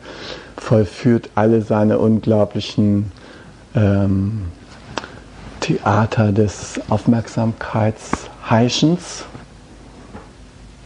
vollführt 0.56 1.30
alle 1.36 1.62
seine 1.62 1.98
unglaublichen 1.98 3.12
ähm, 3.76 4.46
Theater 5.60 6.32
des 6.32 6.80
Aufmerksamkeitsheischens 6.88 9.24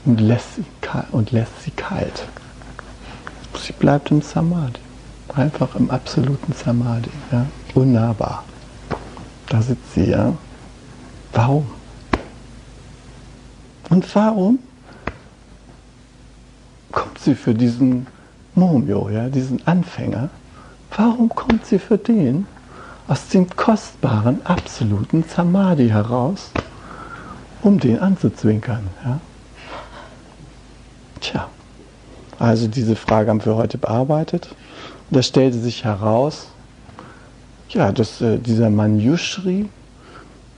und 0.05 0.20
lässt, 0.20 0.57
sie, 0.57 0.64
und 1.12 1.33
lässt 1.33 1.62
sie 1.62 1.70
kalt. 1.70 2.26
Sie 3.66 3.73
bleibt 3.73 4.11
im 4.11 4.23
Samadhi, 4.23 4.81
einfach 5.35 5.75
im 5.77 5.90
absoluten 5.90 6.53
Samadhi, 6.53 7.11
ja? 7.31 7.46
unnahbar. 7.75 8.44
Da 9.49 9.61
sitzt 9.61 9.94
sie, 9.94 10.11
ja. 10.11 10.33
Warum? 11.33 11.66
Und 13.90 14.14
warum 14.14 14.59
kommt 16.90 17.18
sie 17.18 17.35
für 17.35 17.55
diesen 17.55 18.07
Momio, 18.55 19.11
ja, 19.11 19.29
diesen 19.29 19.66
Anfänger? 19.66 20.31
Warum 20.96 21.29
kommt 21.29 21.66
sie 21.66 21.79
für 21.79 21.99
den 21.99 22.46
aus 23.09 23.29
dem 23.29 23.49
kostbaren, 23.57 24.44
absoluten 24.46 25.25
Samadhi 25.25 25.88
heraus, 25.88 26.51
um 27.62 27.79
den 27.79 27.99
anzuzwinkern? 27.99 28.87
Ja? 29.05 29.20
Tja, 31.20 31.49
also 32.40 32.66
diese 32.66 32.96
Frage 32.96 33.31
haben 33.31 33.44
wir 33.44 33.55
heute 33.55 33.79
bearbeitet. 33.79 34.48
Da 35.11 35.22
stellte 35.22 35.59
sich 35.59 35.85
heraus, 35.85 36.48
ja, 37.68 37.92
dass 37.92 38.20
äh, 38.20 38.38
dieser 38.38 38.70
Mann 38.70 38.98
Yushri 38.98 39.68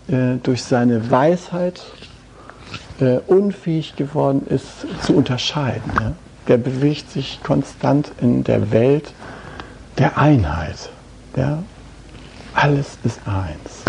äh, 0.08 0.36
durch 0.42 0.62
seine 0.62 1.10
Weisheit 1.10 1.82
äh, 3.00 3.18
unfähig 3.26 3.96
geworden 3.96 4.46
ist 4.48 4.86
zu 5.02 5.14
unterscheiden. 5.14 5.92
Ja? 6.00 6.12
Der 6.48 6.56
bewegt 6.56 7.10
sich 7.10 7.40
konstant 7.42 8.12
in 8.20 8.44
der 8.44 8.70
Welt 8.70 9.12
der 9.98 10.16
Einheit. 10.16 10.88
Ja? 11.36 11.62
Alles 12.54 12.96
ist 13.04 13.20
eins. 13.26 13.84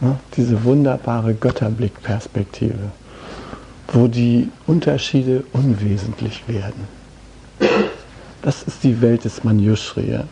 Ne? 0.00 0.16
Diese 0.36 0.64
wunderbare 0.64 1.34
Götterblickperspektive 1.34 2.90
wo 3.92 4.06
die 4.06 4.48
Unterschiede 4.66 5.44
unwesentlich 5.52 6.46
werden. 6.46 6.99
Das 8.42 8.62
ist 8.62 8.82
die 8.84 9.00
Welt 9.00 9.24
des 9.24 9.44
Manjushri, 9.44 10.10
ja? 10.10 10.24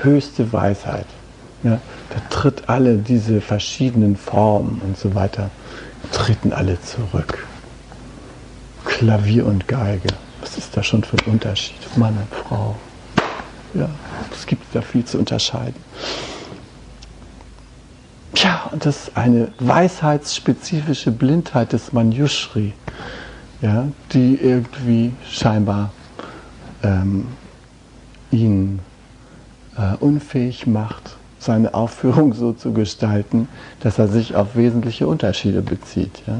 höchste 0.00 0.52
Weisheit. 0.52 1.06
Ja? 1.62 1.80
Da 2.10 2.20
tritt 2.30 2.68
alle 2.68 2.96
diese 2.96 3.40
verschiedenen 3.40 4.16
Formen 4.16 4.80
und 4.84 4.98
so 4.98 5.14
weiter, 5.14 5.50
treten 6.12 6.52
alle 6.52 6.80
zurück. 6.82 7.46
Klavier 8.84 9.46
und 9.46 9.66
Geige, 9.68 10.08
was 10.40 10.58
ist 10.58 10.76
da 10.76 10.82
schon 10.82 11.04
für 11.04 11.16
ein 11.18 11.32
Unterschied? 11.32 11.76
Mann 11.96 12.16
und 12.16 12.38
Frau. 12.46 12.76
Ja, 13.72 13.88
es 14.32 14.46
gibt 14.46 14.62
da 14.74 14.82
viel 14.82 15.04
zu 15.04 15.18
unterscheiden. 15.18 15.82
Tja, 18.34 18.68
und 18.72 18.84
das 18.84 19.04
ist 19.04 19.16
eine 19.16 19.48
weisheitsspezifische 19.58 21.10
Blindheit 21.12 21.72
des 21.72 21.92
Manjushri 21.92 22.72
ja, 23.64 23.88
die 24.12 24.34
irgendwie 24.34 25.12
scheinbar 25.30 25.90
ähm, 26.84 27.26
ihn 28.30 28.78
äh, 29.76 29.96
unfähig 29.98 30.66
macht, 30.66 31.16
seine 31.38 31.74
Aufführung 31.74 32.32
so 32.32 32.52
zu 32.52 32.72
gestalten, 32.72 33.48
dass 33.80 33.98
er 33.98 34.08
sich 34.08 34.36
auf 34.36 34.54
wesentliche 34.54 35.06
Unterschiede 35.06 35.62
bezieht. 35.62 36.22
Ja. 36.26 36.38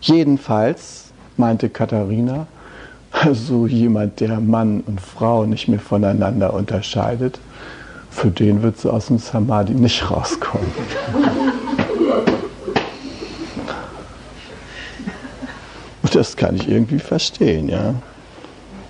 Jedenfalls, 0.00 1.12
meinte 1.36 1.68
Katharina, 1.68 2.46
so 3.32 3.66
jemand, 3.66 4.20
der 4.20 4.40
Mann 4.40 4.82
und 4.86 5.00
Frau 5.00 5.44
nicht 5.44 5.68
mehr 5.68 5.80
voneinander 5.80 6.54
unterscheidet, 6.54 7.40
für 8.10 8.30
den 8.30 8.62
wird 8.62 8.78
sie 8.78 8.92
aus 8.92 9.06
dem 9.06 9.18
Samadhi 9.18 9.74
nicht 9.74 10.10
rauskommen. 10.10 10.70
das 16.18 16.36
kann 16.36 16.56
ich 16.56 16.68
irgendwie 16.68 16.98
verstehen, 16.98 17.68
ja. 17.68 17.94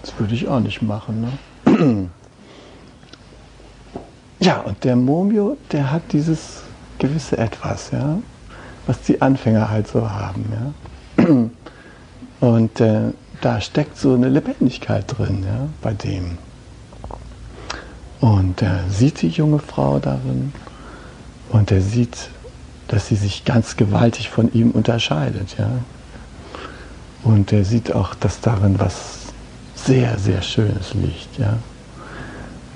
Das 0.00 0.18
würde 0.18 0.34
ich 0.34 0.48
auch 0.48 0.60
nicht 0.60 0.80
machen. 0.82 1.28
Ne? 1.66 2.08
Ja, 4.40 4.60
und 4.60 4.84
der 4.84 4.94
Momio, 4.94 5.56
der 5.72 5.90
hat 5.90 6.12
dieses 6.12 6.62
gewisse 7.00 7.36
Etwas, 7.38 7.90
ja, 7.90 8.18
was 8.86 9.02
die 9.02 9.20
Anfänger 9.20 9.68
halt 9.68 9.88
so 9.88 10.08
haben, 10.08 10.44
ja. 11.18 11.24
Und 12.48 12.80
äh, 12.80 13.10
da 13.40 13.60
steckt 13.60 13.98
so 13.98 14.14
eine 14.14 14.28
Lebendigkeit 14.28 15.06
drin, 15.08 15.42
ja, 15.44 15.68
bei 15.82 15.92
dem. 15.92 16.38
Und 18.20 18.62
er 18.62 18.84
sieht 18.88 19.22
die 19.22 19.28
junge 19.28 19.58
Frau 19.58 19.98
darin 19.98 20.52
und 21.48 21.72
er 21.72 21.80
sieht, 21.80 22.30
dass 22.86 23.08
sie 23.08 23.16
sich 23.16 23.44
ganz 23.44 23.76
gewaltig 23.76 24.30
von 24.30 24.52
ihm 24.52 24.70
unterscheidet, 24.70 25.56
ja. 25.58 25.68
Und 27.24 27.52
er 27.52 27.64
sieht 27.64 27.94
auch, 27.94 28.14
dass 28.14 28.40
darin 28.40 28.78
was 28.78 29.18
sehr, 29.74 30.18
sehr 30.18 30.42
Schönes 30.42 30.94
liegt. 30.94 31.38
Ja? 31.38 31.58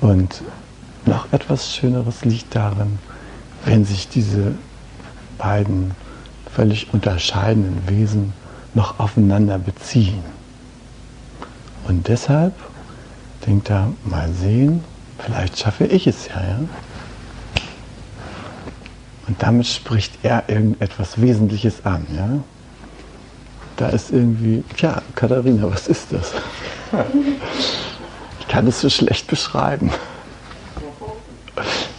Und 0.01 0.43
noch 1.07 1.33
etwas 1.33 1.75
Schöneres 1.75 2.25
liegt 2.25 2.55
darin, 2.55 2.99
wenn 3.65 3.85
sich 3.85 4.09
diese 4.09 4.55
beiden 5.39 5.93
völlig 6.55 6.93
unterscheidenden 6.93 7.89
Wesen 7.89 8.33
noch 8.75 8.99
aufeinander 8.99 9.59
beziehen. 9.59 10.23
Und 11.89 12.09
deshalb 12.09 12.55
denkt 13.47 13.71
er, 13.71 13.93
mal 14.05 14.31
sehen, 14.33 14.85
vielleicht 15.19 15.59
schaffe 15.59 15.87
ich 15.87 16.07
es 16.07 16.29
ja. 16.29 16.41
ja? 16.41 16.59
Und 19.27 19.43
damit 19.43 19.67
spricht 19.67 20.19
er 20.23 20.49
irgendetwas 20.49 21.21
Wesentliches 21.21 21.85
an. 21.85 22.07
Ja? 22.15 22.29
Da 23.77 23.89
ist 23.89 24.13
irgendwie, 24.13 24.63
tja, 24.77 25.03
Katharina, 25.15 25.71
was 25.71 25.89
ist 25.89 26.13
das? 26.13 26.33
Ich 28.41 28.49
kann 28.49 28.67
es 28.67 28.81
so 28.81 28.91
schlecht 28.91 29.27
beschreiben. 29.27 29.91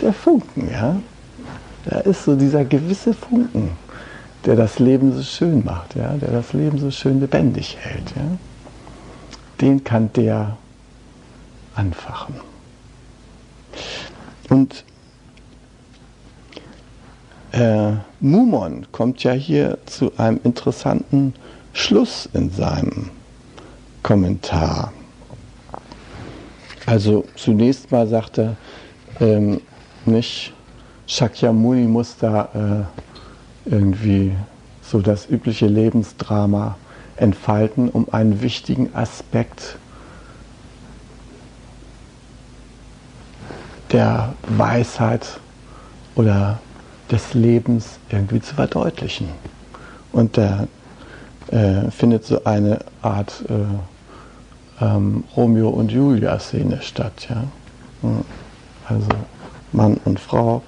Der 0.01 0.13
Funken, 0.13 0.69
ja. 0.71 0.97
Da 1.85 1.99
ist 1.99 2.23
so 2.25 2.35
dieser 2.35 2.63
gewisse 2.63 3.13
Funken, 3.13 3.71
der 4.45 4.55
das 4.55 4.79
Leben 4.79 5.13
so 5.13 5.23
schön 5.23 5.65
macht, 5.65 5.95
ja, 5.95 6.13
der 6.13 6.31
das 6.31 6.53
Leben 6.53 6.77
so 6.77 6.91
schön 6.91 7.19
lebendig 7.19 7.77
hält. 7.79 8.11
Ja. 8.15 8.37
Den 9.59 9.83
kann 9.83 10.11
der 10.13 10.57
anfachen. 11.75 12.35
Und 14.49 14.83
äh, 17.51 17.93
Mumon 18.19 18.87
kommt 18.91 19.23
ja 19.23 19.31
hier 19.31 19.77
zu 19.85 20.11
einem 20.17 20.39
interessanten 20.43 21.33
Schluss 21.73 22.29
in 22.33 22.49
seinem 22.51 23.09
Kommentar. 24.03 24.93
Also 26.85 27.25
zunächst 27.35 27.91
mal 27.91 28.07
sagt 28.07 28.37
er, 28.37 28.55
ähm, 29.19 29.61
nicht 30.05 30.53
Shakyamuni 31.07 31.87
muss 31.87 32.17
da 32.17 32.87
äh, 33.65 33.69
irgendwie 33.69 34.33
so 34.81 34.99
das 34.99 35.29
übliche 35.29 35.67
Lebensdrama 35.67 36.77
entfalten, 37.15 37.89
um 37.89 38.07
einen 38.11 38.41
wichtigen 38.41 38.93
Aspekt 38.93 39.77
der 43.91 44.33
Weisheit 44.47 45.39
oder 46.15 46.59
des 47.11 47.33
Lebens 47.33 47.99
irgendwie 48.09 48.41
zu 48.41 48.55
verdeutlichen. 48.55 49.29
Und 50.11 50.37
er 50.37 50.67
äh, 51.51 51.91
findet 51.91 52.25
so 52.25 52.43
eine 52.43 52.79
Art 53.01 53.43
äh, 53.49 54.83
ähm, 54.83 55.23
Romeo 55.35 55.69
und 55.69 55.91
Julia-Szene 55.91 56.81
statt. 56.81 57.27
Ja? 57.29 57.43
Also 58.87 59.07
Mann 59.71 59.99
und 60.05 60.19
Frau 60.19 60.61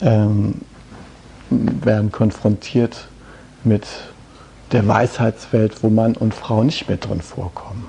ähm, 0.00 0.60
werden 1.50 2.10
konfrontiert 2.10 3.08
mit 3.64 3.86
der 4.72 4.86
Weisheitswelt, 4.86 5.82
wo 5.82 5.90
Mann 5.90 6.16
und 6.16 6.34
Frau 6.34 6.64
nicht 6.64 6.88
mehr 6.88 6.98
drin 6.98 7.20
vorkommen. 7.20 7.86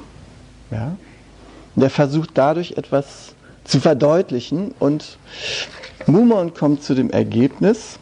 Ja? 0.71 0.95
Der 1.75 1.89
versucht 1.89 2.32
dadurch 2.36 2.73
etwas 2.73 3.34
zu 3.63 3.80
verdeutlichen 3.80 4.73
und 4.80 5.17
Mumon 6.06 6.53
kommt 6.53 6.84
zu 6.84 6.95
dem 6.95 7.10
Ergebnis, 7.10 7.99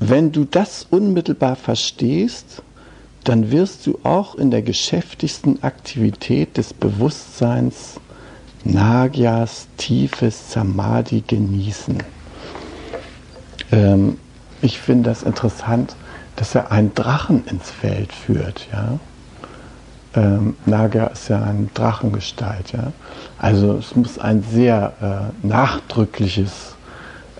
wenn 0.00 0.32
du 0.32 0.44
das 0.44 0.86
unmittelbar 0.88 1.56
verstehst, 1.56 2.62
dann 3.24 3.50
wirst 3.50 3.86
du 3.86 3.98
auch 4.02 4.34
in 4.34 4.50
der 4.50 4.62
geschäftigsten 4.62 5.62
Aktivität 5.62 6.56
des 6.56 6.72
Bewusstseins 6.72 8.00
Nagyas 8.64 9.68
tiefes 9.76 10.52
Samadhi 10.52 11.22
genießen. 11.26 11.98
Ähm, 13.72 14.18
ich 14.62 14.78
finde 14.78 15.10
das 15.10 15.22
interessant, 15.22 15.94
dass 16.36 16.54
er 16.54 16.72
einen 16.72 16.94
Drachen 16.94 17.46
ins 17.46 17.70
Feld 17.70 18.12
führt. 18.12 18.68
Ja? 18.72 18.98
Ähm, 20.14 20.56
Naga 20.64 21.08
ist 21.08 21.28
ja 21.28 21.42
eine 21.42 21.68
Drachengestalt. 21.74 22.72
Ja? 22.72 22.92
Also 23.38 23.76
es 23.76 23.94
muss 23.94 24.18
ein 24.18 24.42
sehr 24.50 25.32
äh, 25.42 25.46
nachdrückliches 25.46 26.74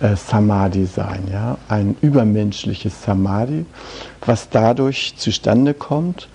äh, 0.01 0.15
Samadhi 0.15 0.85
sein, 0.85 1.27
ja? 1.31 1.57
ein 1.67 1.95
übermenschliches 2.01 3.03
Samadhi, 3.03 3.65
was 4.25 4.49
dadurch 4.49 5.15
zustande 5.17 5.73
kommt, 5.73 6.27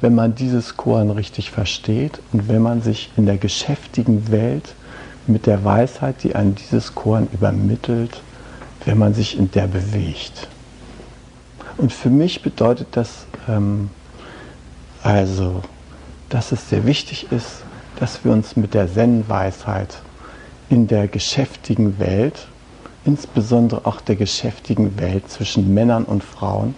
wenn 0.00 0.14
man 0.14 0.34
dieses 0.34 0.76
Koan 0.76 1.10
richtig 1.10 1.50
versteht 1.50 2.20
und 2.32 2.48
wenn 2.48 2.62
man 2.62 2.82
sich 2.82 3.10
in 3.16 3.26
der 3.26 3.38
geschäftigen 3.38 4.30
Welt 4.30 4.74
mit 5.26 5.46
der 5.46 5.64
Weisheit, 5.64 6.22
die 6.22 6.34
an 6.34 6.54
dieses 6.54 6.94
Koan 6.94 7.28
übermittelt, 7.32 8.22
wenn 8.84 8.98
man 8.98 9.12
sich 9.12 9.36
in 9.36 9.50
der 9.50 9.66
bewegt. 9.66 10.48
Und 11.76 11.92
für 11.92 12.10
mich 12.10 12.42
bedeutet 12.42 12.88
das 12.92 13.26
ähm, 13.48 13.90
also, 15.02 15.62
dass 16.28 16.52
es 16.52 16.68
sehr 16.68 16.86
wichtig 16.86 17.30
ist, 17.30 17.62
dass 17.98 18.24
wir 18.24 18.32
uns 18.32 18.56
mit 18.56 18.74
der 18.74 18.92
Zen-Weisheit 18.92 20.00
in 20.68 20.86
der 20.86 21.08
geschäftigen 21.08 21.98
Welt, 21.98 22.46
insbesondere 23.08 23.86
auch 23.86 24.02
der 24.02 24.16
geschäftigen 24.16 25.00
Welt 25.00 25.30
zwischen 25.30 25.72
Männern 25.72 26.04
und 26.04 26.22
Frauen 26.22 26.74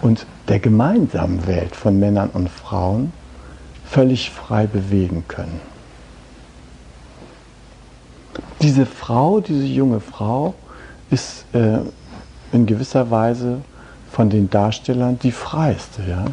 und 0.00 0.24
der 0.46 0.60
gemeinsamen 0.60 1.48
Welt 1.48 1.74
von 1.74 1.98
Männern 1.98 2.30
und 2.32 2.48
Frauen 2.48 3.12
völlig 3.84 4.30
frei 4.30 4.68
bewegen 4.68 5.24
können. 5.26 5.60
Diese 8.62 8.86
Frau, 8.86 9.40
diese 9.40 9.64
junge 9.64 9.98
Frau, 9.98 10.54
ist 11.10 11.44
äh, 11.52 11.78
in 12.52 12.66
gewisser 12.66 13.10
Weise 13.10 13.62
von 14.12 14.30
den 14.30 14.48
Darstellern 14.48 15.18
die 15.18 15.32
freiste. 15.32 16.02
Ja? 16.08 16.26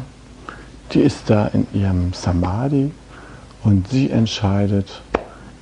Die 0.92 1.00
ist 1.00 1.30
da 1.30 1.48
in 1.48 1.66
ihrem 1.74 2.12
Samadhi 2.12 2.92
und 3.64 3.88
sie 3.88 4.10
entscheidet, 4.10 5.02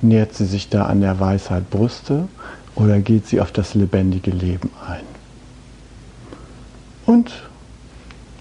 nähert 0.03 0.35
sie 0.35 0.45
sich 0.45 0.69
da 0.69 0.85
an 0.85 1.01
der 1.01 1.19
Weisheit 1.19 1.71
Brüste 1.71 2.27
oder 2.75 2.99
geht 2.99 3.27
sie 3.27 3.41
auf 3.41 3.51
das 3.51 3.73
lebendige 3.75 4.31
Leben 4.31 4.69
ein. 4.87 5.03
Und 7.05 7.31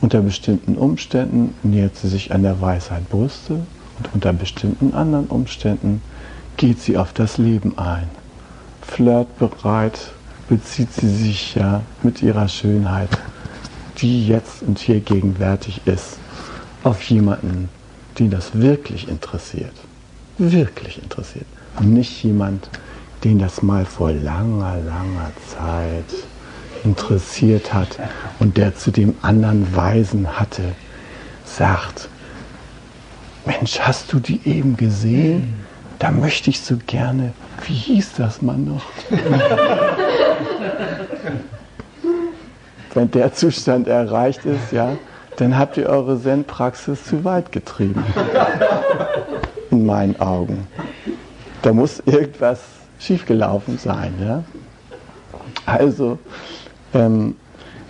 unter 0.01 0.21
bestimmten 0.21 0.77
Umständen 0.77 1.55
nähert 1.62 1.97
sie 1.97 2.09
sich 2.09 2.33
an 2.33 2.42
der 2.42 2.61
Weisheit 2.61 3.09
Brüste 3.09 3.55
und 3.99 4.14
unter 4.14 4.33
bestimmten 4.33 4.95
anderen 4.95 5.27
Umständen 5.27 6.03
geht 6.57 6.81
sie 6.81 6.97
auf 6.97 7.12
das 7.12 7.38
Leben 7.38 7.79
ein. 7.79 8.09
Flirtbereit 8.83 10.12
bezieht 10.49 10.92
sie 10.92 11.09
sich 11.09 11.55
ja 11.55 11.83
mit 12.03 12.23
ihrer 12.23 12.49
Schönheit, 12.49 13.11
die 13.99 14.27
jetzt 14.27 14.62
und 14.62 14.79
hier 14.79 15.01
gegenwärtig 15.01 15.81
ist, 15.87 16.18
auf 16.83 17.03
jemanden, 17.03 17.68
den 18.18 18.31
das 18.31 18.55
wirklich 18.55 19.09
interessiert. 19.09 19.73
Wirklich 20.38 21.03
interessiert. 21.03 21.47
Nicht 21.81 22.23
jemand, 22.23 22.68
den 23.24 23.38
das 23.38 23.62
mal 23.62 23.85
vor 23.85 24.12
langer, 24.12 24.76
langer 24.85 25.30
Zeit 25.46 26.04
interessiert 26.85 27.72
hat 27.72 27.98
und 28.40 28.56
der 28.56 28.74
zu 28.74 28.90
dem 28.90 29.14
anderen 29.22 29.74
Weisen 29.74 30.38
hatte, 30.38 30.62
sagt, 31.44 32.08
Mensch, 33.46 33.80
hast 33.80 34.12
du 34.12 34.18
die 34.18 34.40
eben 34.44 34.76
gesehen? 34.76 35.54
Da 35.98 36.11
möchte 36.11 36.50
ich 36.50 36.61
so 36.61 36.76
gerne, 36.87 37.32
wie 37.66 37.74
hieß 37.74 38.14
das 38.16 38.42
Mann 38.42 38.64
noch? 38.64 38.85
Wenn 42.94 43.11
der 43.11 43.32
Zustand 43.32 43.88
erreicht 43.88 44.44
ist, 44.44 44.72
ja, 44.72 44.96
dann 45.37 45.56
habt 45.56 45.76
ihr 45.76 45.87
eure 45.87 46.20
Zen-Praxis 46.20 47.04
zu 47.04 47.24
weit 47.24 47.52
getrieben. 47.52 48.04
In 49.70 49.87
meinen 49.87 50.20
Augen. 50.20 50.66
Da 51.62 51.72
muss 51.72 52.02
irgendwas 52.04 52.61
schiefgelaufen 53.03 53.79
sein. 53.79 54.15
Ja? 54.21 54.45
Also, 55.67 56.19
ähm, 56.95 57.37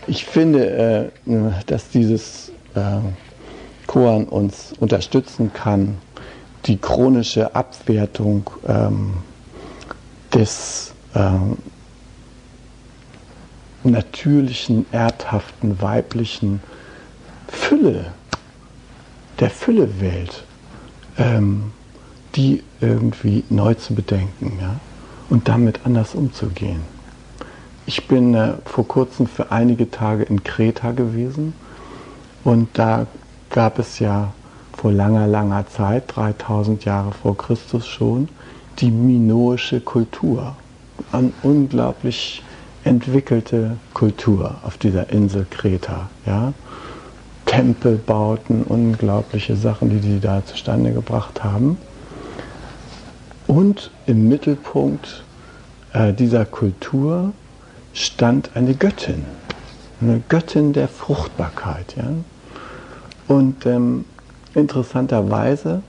ich 0.07 0.25
finde, 0.25 1.11
äh, 1.27 1.53
dass 1.67 1.91
dieses 1.91 2.51
äh, 2.75 2.99
Koan 3.87 4.25
uns 4.25 4.73
unterstützen 4.81 5.53
kann, 5.53 5.99
die 6.67 6.79
chronische 6.79 7.55
Abwertung 7.55 8.49
ähm, 8.67 9.15
des 10.33 10.93
ähm, 11.15 11.59
natürlichen, 13.85 14.87
erdhaften, 14.93 15.81
weiblichen 15.83 16.61
Fülle, 17.49 18.13
der 19.41 19.51
Füllewelt, 19.51 20.45
ähm, 21.19 21.73
die 22.37 22.63
irgendwie 22.81 23.45
neu 23.51 23.75
zu 23.75 23.95
bedenken 23.95 24.59
ja? 24.61 24.81
Und 25.33 25.49
damit 25.49 25.81
anders 25.87 26.15
umzugehen. 26.15 26.83
ich 27.87 28.07
bin 28.07 28.35
äh, 28.35 28.53
vor 28.67 28.87
kurzem 28.87 29.27
für 29.27 29.51
einige 29.51 29.91
Tage 29.91 30.25
in 30.25 30.45
Kreta 30.45 30.93
gewesen 30.93 31.55
und 32.45 32.69
da 32.75 33.07
gab 33.49 33.79
es 33.79 33.99
ja 33.99 34.35
vor 34.77 34.93
langer, 34.93 35.27
langer 35.27 35.67
Zeit, 35.69 36.15
3000 36.15 36.85
Jahre 36.85 37.13
vor 37.13 37.39
Christus 37.39 37.87
schon, 37.87 38.29
die 38.79 38.91
minoische 38.91 39.81
Kultur. 39.81 40.55
Eine 41.13 41.33
unglaublich 41.43 42.43
entwickelte 42.85 43.79
Kultur 43.95 44.57
auf 44.65 44.77
dieser 44.77 45.09
Insel 45.11 45.47
Kreta. 45.49 46.11
Ja? 46.27 46.53
Tempelbauten, 47.47 48.65
unglaubliche 48.65 49.57
Sachen, 49.57 49.89
die 49.89 50.01
die 50.01 50.21
da 50.21 50.45
zustande 50.45 50.93
gebracht 50.93 51.43
haben. 51.43 51.79
Und 53.47 53.92
im 54.07 54.29
Mittelpunkt 54.29 55.25
äh, 55.93 56.13
dieser 56.13 56.45
Kultur 56.45 57.33
stand 57.93 58.51
eine 58.55 58.75
Göttin, 58.75 59.25
eine 60.01 60.23
Göttin 60.29 60.73
der 60.73 60.89
Fruchtbarkeit. 60.89 61.95
Ja? 61.97 62.05
Und 63.29 63.67
ähm, 63.67 64.05
interessanterweise 64.55 65.83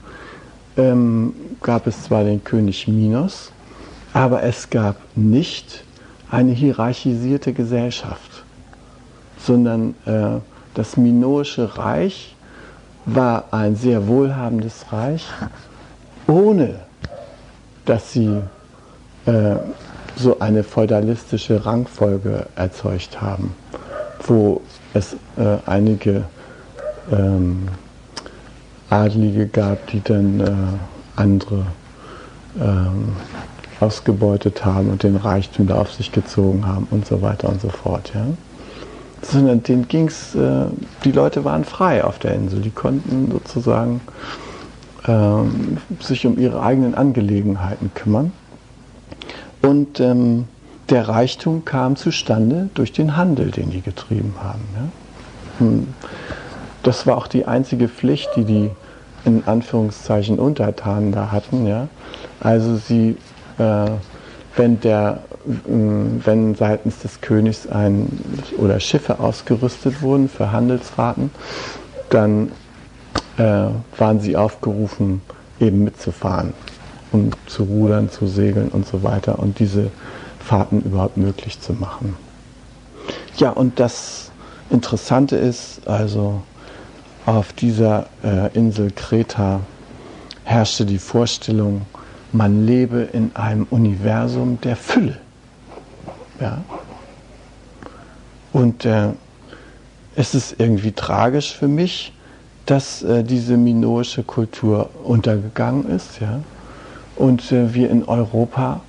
ähm, 0.76 1.34
gab 1.62 1.86
es 1.86 2.04
zwar 2.04 2.24
den 2.24 2.42
König 2.44 2.88
Minos, 2.88 3.52
aber 4.12 4.42
es 4.42 4.70
gab 4.70 4.96
nicht 5.14 5.84
eine 6.30 6.52
hierarchisierte 6.52 7.52
Gesellschaft, 7.52 8.44
sondern 9.38 9.94
äh, 10.06 10.40
das 10.74 10.96
Minoische 10.96 11.76
Reich 11.78 12.34
war 13.06 13.44
ein 13.52 13.76
sehr 13.76 14.06
wohlhabendes 14.08 14.86
Reich, 14.90 15.26
ohne 16.26 16.80
dass 17.84 18.12
sie 18.12 18.40
äh, 19.26 19.56
so 20.16 20.38
eine 20.38 20.62
feudalistische 20.62 21.64
Rangfolge 21.66 22.46
erzeugt 22.56 23.20
haben, 23.20 23.54
wo 24.26 24.60
es 24.92 25.14
äh, 25.36 25.58
einige 25.66 26.24
ähm, 27.10 27.68
Adlige 28.90 29.46
gab, 29.46 29.86
die 29.88 30.02
dann 30.02 30.40
äh, 30.40 31.20
andere 31.20 31.66
ähm, 32.60 33.16
ausgebeutet 33.80 34.64
haben 34.64 34.90
und 34.90 35.02
den 35.02 35.16
Reichtum 35.16 35.66
da 35.66 35.76
auf 35.76 35.92
sich 35.92 36.12
gezogen 36.12 36.66
haben 36.66 36.86
und 36.90 37.06
so 37.06 37.22
weiter 37.22 37.48
und 37.48 37.60
so 37.60 37.68
fort. 37.68 38.12
Ja? 38.14 38.26
Sondern 39.22 39.62
denen 39.62 39.88
ging 39.88 40.06
es, 40.06 40.34
äh, 40.34 40.66
die 41.04 41.12
Leute 41.12 41.44
waren 41.44 41.64
frei 41.64 42.04
auf 42.04 42.18
der 42.18 42.34
Insel, 42.34 42.60
die 42.60 42.70
konnten 42.70 43.30
sozusagen 43.32 44.00
ähm, 45.06 45.78
sich 46.00 46.26
um 46.26 46.38
ihre 46.38 46.62
eigenen 46.62 46.94
Angelegenheiten 46.94 47.92
kümmern. 47.94 48.32
Und 49.62 50.00
ähm, 50.00 50.44
der 50.90 51.08
Reichtum 51.08 51.64
kam 51.64 51.96
zustande 51.96 52.68
durch 52.74 52.92
den 52.92 53.16
Handel, 53.16 53.50
den 53.50 53.70
die 53.70 53.80
getrieben 53.80 54.34
haben. 54.42 54.64
Ja? 54.74 55.66
Hm. 55.66 55.88
Das 56.82 57.06
war 57.06 57.16
auch 57.16 57.26
die 57.26 57.46
einzige 57.46 57.88
Pflicht, 57.88 58.28
die 58.36 58.44
die 58.44 58.70
in 59.24 59.44
Anführungszeichen 59.46 60.38
Untertanen 60.38 61.12
da 61.12 61.32
hatten. 61.32 61.66
Ja? 61.66 61.88
Also 62.40 62.76
sie, 62.76 63.16
äh, 63.58 63.90
wenn, 64.56 64.80
der, 64.80 65.20
äh, 65.46 65.50
wenn 65.66 66.54
seitens 66.54 66.98
des 66.98 67.22
Königs 67.22 67.66
ein, 67.66 68.08
oder 68.58 68.80
Schiffe 68.80 69.20
ausgerüstet 69.20 70.02
wurden 70.02 70.28
für 70.28 70.52
Handelsfahrten, 70.52 71.30
dann 72.10 72.52
waren 73.36 74.20
sie 74.20 74.36
aufgerufen, 74.36 75.20
eben 75.60 75.84
mitzufahren 75.84 76.52
und 77.12 77.36
zu 77.46 77.64
rudern, 77.64 78.10
zu 78.10 78.26
segeln 78.26 78.68
und 78.68 78.86
so 78.86 79.02
weiter 79.02 79.38
und 79.38 79.58
diese 79.58 79.90
Fahrten 80.38 80.82
überhaupt 80.82 81.16
möglich 81.16 81.60
zu 81.60 81.72
machen. 81.72 82.16
Ja, 83.38 83.50
und 83.50 83.80
das 83.80 84.30
Interessante 84.70 85.36
ist, 85.36 85.86
also 85.86 86.42
auf 87.26 87.52
dieser 87.52 88.06
äh, 88.22 88.52
Insel 88.54 88.90
Kreta 88.90 89.60
herrschte 90.44 90.84
die 90.84 90.98
Vorstellung, 90.98 91.82
man 92.32 92.66
lebe 92.66 93.08
in 93.12 93.34
einem 93.34 93.66
Universum 93.70 94.60
der 94.60 94.76
Fülle. 94.76 95.16
Ja? 96.40 96.62
Und 98.52 98.84
äh, 98.84 99.10
es 100.16 100.34
ist 100.34 100.56
irgendwie 100.58 100.92
tragisch 100.92 101.54
für 101.54 101.68
mich, 101.68 102.12
dass 102.66 103.02
äh, 103.02 103.22
diese 103.24 103.56
minoische 103.56 104.22
Kultur 104.22 104.90
untergegangen 105.04 105.88
ist. 105.88 106.20
Ja? 106.20 106.40
Und 107.16 107.52
äh, 107.52 107.74
wir 107.74 107.90
in 107.90 108.04
Europa 108.04 108.80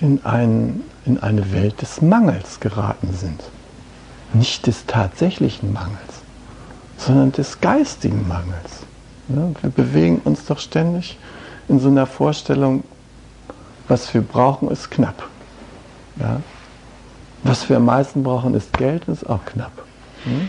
in, 0.00 0.24
ein, 0.24 0.82
in 1.04 1.18
eine 1.18 1.52
Welt 1.52 1.82
des 1.82 2.02
Mangels 2.02 2.60
geraten 2.60 3.12
sind. 3.12 3.42
Nicht 4.32 4.66
des 4.66 4.86
tatsächlichen 4.86 5.72
Mangels 5.72 6.16
sondern 6.96 7.32
des 7.32 7.60
geistigen 7.60 8.26
Mangels. 8.26 8.84
Ja, 9.28 9.50
wir 9.60 9.70
bewegen 9.70 10.20
uns 10.24 10.44
doch 10.46 10.58
ständig 10.58 11.18
in 11.68 11.80
so 11.80 11.88
einer 11.88 12.06
Vorstellung, 12.06 12.84
was 13.88 14.12
wir 14.14 14.20
brauchen, 14.20 14.70
ist 14.70 14.90
knapp. 14.90 15.28
Ja? 16.18 16.40
Was 17.42 17.68
wir 17.68 17.76
am 17.76 17.84
meisten 17.84 18.22
brauchen, 18.22 18.54
ist 18.54 18.72
Geld, 18.72 19.06
ist 19.08 19.28
auch 19.28 19.44
knapp. 19.44 19.72
Hm? 20.24 20.48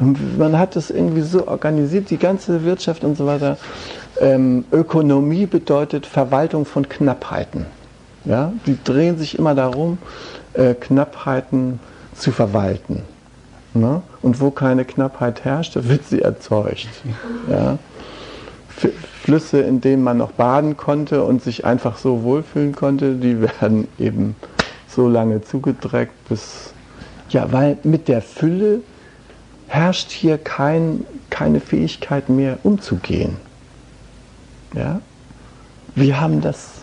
Man 0.00 0.58
hat 0.58 0.76
es 0.76 0.90
irgendwie 0.90 1.20
so 1.20 1.46
organisiert, 1.46 2.08
die 2.08 2.16
ganze 2.16 2.64
Wirtschaft 2.64 3.04
und 3.04 3.16
so 3.16 3.26
weiter. 3.26 3.58
Ähm, 4.18 4.64
Ökonomie 4.72 5.46
bedeutet 5.46 6.06
Verwaltung 6.06 6.64
von 6.64 6.88
Knappheiten. 6.88 7.66
Ja? 8.24 8.52
Die 8.66 8.78
drehen 8.82 9.18
sich 9.18 9.38
immer 9.38 9.54
darum, 9.54 9.98
äh, 10.54 10.74
Knappheiten 10.74 11.80
zu 12.14 12.32
verwalten. 12.32 13.02
Ne? 13.74 14.02
Und 14.22 14.40
wo 14.40 14.50
keine 14.50 14.84
Knappheit 14.84 15.44
herrscht, 15.44 15.76
wird 15.76 16.06
sie 16.06 16.22
erzeugt. 16.22 16.88
Ja? 17.48 17.78
Flüsse, 19.22 19.60
in 19.60 19.82
denen 19.82 20.02
man 20.02 20.16
noch 20.16 20.32
baden 20.32 20.76
konnte 20.78 21.24
und 21.24 21.42
sich 21.42 21.66
einfach 21.66 21.98
so 21.98 22.22
wohlfühlen 22.22 22.74
konnte, 22.74 23.14
die 23.14 23.40
werden 23.42 23.86
eben 23.98 24.34
so 24.88 25.08
lange 25.08 25.42
zugedreckt, 25.42 26.12
bis. 26.28 26.72
Ja, 27.28 27.52
weil 27.52 27.78
mit 27.84 28.08
der 28.08 28.22
Fülle 28.22 28.80
herrscht 29.70 30.10
hier 30.10 30.36
kein, 30.36 31.06
keine 31.30 31.60
Fähigkeit 31.60 32.28
mehr 32.28 32.58
umzugehen. 32.64 33.36
Ja? 34.74 35.00
Wir 35.94 36.20
haben 36.20 36.40
das 36.40 36.82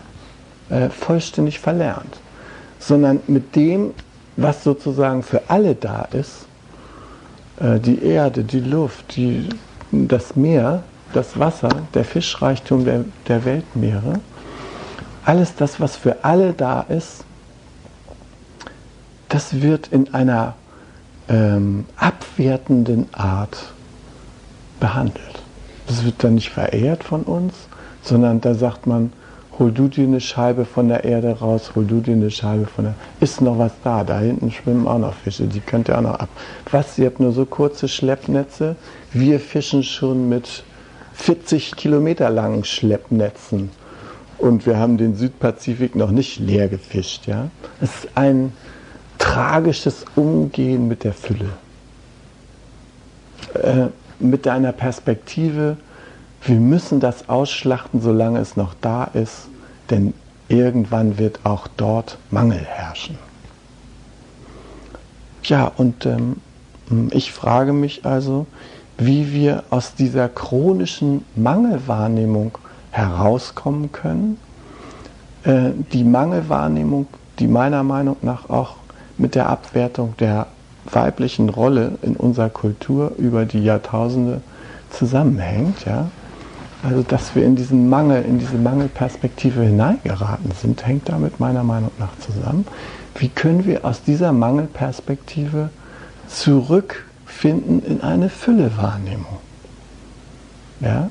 äh, 0.70 0.88
vollständig 0.88 1.60
verlernt. 1.60 2.18
Sondern 2.78 3.20
mit 3.26 3.54
dem, 3.56 3.92
was 4.36 4.64
sozusagen 4.64 5.22
für 5.22 5.42
alle 5.48 5.74
da 5.74 6.08
ist, 6.12 6.46
äh, 7.60 7.78
die 7.78 8.02
Erde, 8.02 8.42
die 8.42 8.60
Luft, 8.60 9.16
die, 9.16 9.50
das 9.92 10.34
Meer, 10.34 10.82
das 11.12 11.38
Wasser, 11.38 11.68
der 11.92 12.04
Fischreichtum 12.04 12.86
der, 12.86 13.04
der 13.26 13.44
Weltmeere, 13.44 14.20
alles 15.26 15.54
das, 15.54 15.78
was 15.78 15.96
für 15.96 16.24
alle 16.24 16.54
da 16.54 16.80
ist, 16.88 17.24
das 19.28 19.60
wird 19.60 19.88
in 19.88 20.14
einer 20.14 20.54
ähm, 21.28 21.84
abwertenden 21.96 23.06
Art 23.12 23.72
behandelt. 24.80 25.42
Das 25.86 26.04
wird 26.04 26.22
dann 26.22 26.34
nicht 26.34 26.50
verehrt 26.50 27.04
von 27.04 27.22
uns, 27.22 27.54
sondern 28.02 28.40
da 28.40 28.54
sagt 28.54 28.86
man, 28.86 29.12
hol 29.58 29.72
du 29.72 29.88
dir 29.88 30.04
eine 30.04 30.20
Scheibe 30.20 30.64
von 30.64 30.88
der 30.88 31.04
Erde 31.04 31.38
raus, 31.38 31.72
hol 31.74 31.84
du 31.84 32.00
dir 32.00 32.12
eine 32.12 32.30
Scheibe 32.30 32.66
von 32.66 32.84
der. 32.84 32.94
Ist 33.20 33.40
noch 33.40 33.58
was 33.58 33.72
da? 33.82 34.04
Da 34.04 34.20
hinten 34.20 34.50
schwimmen 34.50 34.86
auch 34.86 34.98
noch 34.98 35.14
Fische, 35.14 35.46
die 35.46 35.60
könnt 35.60 35.88
ihr 35.88 35.98
auch 35.98 36.02
noch 36.02 36.14
ab. 36.14 36.28
Was? 36.70 36.98
Ihr 36.98 37.06
habt 37.06 37.20
nur 37.20 37.32
so 37.32 37.44
kurze 37.44 37.88
Schleppnetze? 37.88 38.76
Wir 39.12 39.40
fischen 39.40 39.82
schon 39.82 40.28
mit 40.28 40.62
40 41.14 41.74
Kilometer 41.74 42.30
langen 42.30 42.64
Schleppnetzen. 42.64 43.70
Und 44.38 44.66
wir 44.66 44.78
haben 44.78 44.98
den 44.98 45.16
Südpazifik 45.16 45.96
noch 45.96 46.12
nicht 46.12 46.38
leer 46.38 46.68
gefischt. 46.68 47.26
Ja? 47.26 47.48
Es 47.80 48.04
ist 48.04 48.08
ein 48.14 48.52
tragisches 49.28 50.04
Umgehen 50.16 50.88
mit 50.88 51.04
der 51.04 51.12
Fülle. 51.12 51.50
Äh, 53.54 53.88
mit 54.18 54.46
deiner 54.46 54.72
Perspektive, 54.72 55.76
wir 56.42 56.56
müssen 56.56 56.98
das 56.98 57.28
ausschlachten, 57.28 58.00
solange 58.00 58.40
es 58.40 58.56
noch 58.56 58.74
da 58.80 59.04
ist, 59.04 59.48
denn 59.90 60.14
irgendwann 60.48 61.18
wird 61.18 61.40
auch 61.44 61.68
dort 61.76 62.18
Mangel 62.30 62.58
herrschen. 62.58 63.18
Ja, 65.44 65.70
und 65.76 66.06
ähm, 66.06 66.40
ich 67.10 67.32
frage 67.32 67.72
mich 67.72 68.06
also, 68.06 68.46
wie 68.96 69.32
wir 69.32 69.62
aus 69.70 69.94
dieser 69.94 70.28
chronischen 70.28 71.24
Mangelwahrnehmung 71.36 72.56
herauskommen 72.90 73.92
können. 73.92 74.38
Äh, 75.44 75.70
die 75.92 76.04
Mangelwahrnehmung, 76.04 77.06
die 77.38 77.46
meiner 77.46 77.82
Meinung 77.82 78.16
nach 78.22 78.48
auch 78.48 78.76
mit 79.18 79.34
der 79.34 79.48
Abwertung 79.48 80.14
der 80.18 80.46
weiblichen 80.84 81.48
Rolle 81.48 81.92
in 82.02 82.16
unserer 82.16 82.48
Kultur 82.48 83.12
über 83.18 83.44
die 83.44 83.62
Jahrtausende 83.62 84.40
zusammenhängt. 84.90 85.84
Ja? 85.84 86.10
Also, 86.82 87.02
dass 87.02 87.34
wir 87.34 87.44
in 87.44 87.56
diesen 87.56 87.88
Mangel, 87.88 88.24
in 88.24 88.38
diese 88.38 88.56
Mangelperspektive 88.56 89.62
hineingeraten 89.62 90.52
sind, 90.52 90.86
hängt 90.86 91.08
damit 91.08 91.40
meiner 91.40 91.64
Meinung 91.64 91.90
nach 91.98 92.16
zusammen. 92.20 92.66
Wie 93.16 93.28
können 93.28 93.66
wir 93.66 93.84
aus 93.84 94.02
dieser 94.02 94.32
Mangelperspektive 94.32 95.70
zurückfinden 96.28 97.84
in 97.84 98.00
eine 98.00 98.28
Füllewahrnehmung? 98.28 99.38
Ja? 100.80 101.10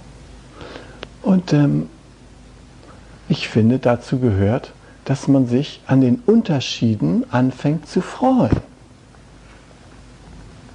Und 1.21 1.51
ähm, 1.51 1.89
ich 3.27 3.49
finde, 3.49 3.79
dazu 3.79 4.19
gehört, 4.19 4.71
dass 5.07 5.29
man 5.29 5.47
sich 5.47 5.79
an 5.87 6.01
den 6.01 6.21
Unterschieden 6.25 7.23
anfängt 7.31 7.87
zu 7.87 8.01
freuen. 8.01 8.57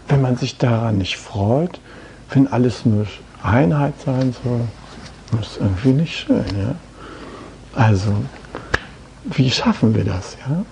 Wenn 0.09 0.23
man 0.23 0.39
sich 0.39 0.57
daran 0.57 0.97
nicht 0.97 1.19
freut, 1.19 1.79
wenn 2.31 2.49
alles 2.49 2.87
nur 2.87 3.07
Einheit 3.43 3.93
sein 4.03 4.35
soll, 4.43 4.63
ist 5.39 5.59
irgendwie 5.61 5.93
nicht 5.93 6.17
schön. 6.17 6.47
Ja? 6.59 6.75
Also, 7.75 8.15
wie 9.25 9.51
schaffen 9.51 9.95
wir 9.95 10.05
das? 10.05 10.39
Ja? 10.49 10.65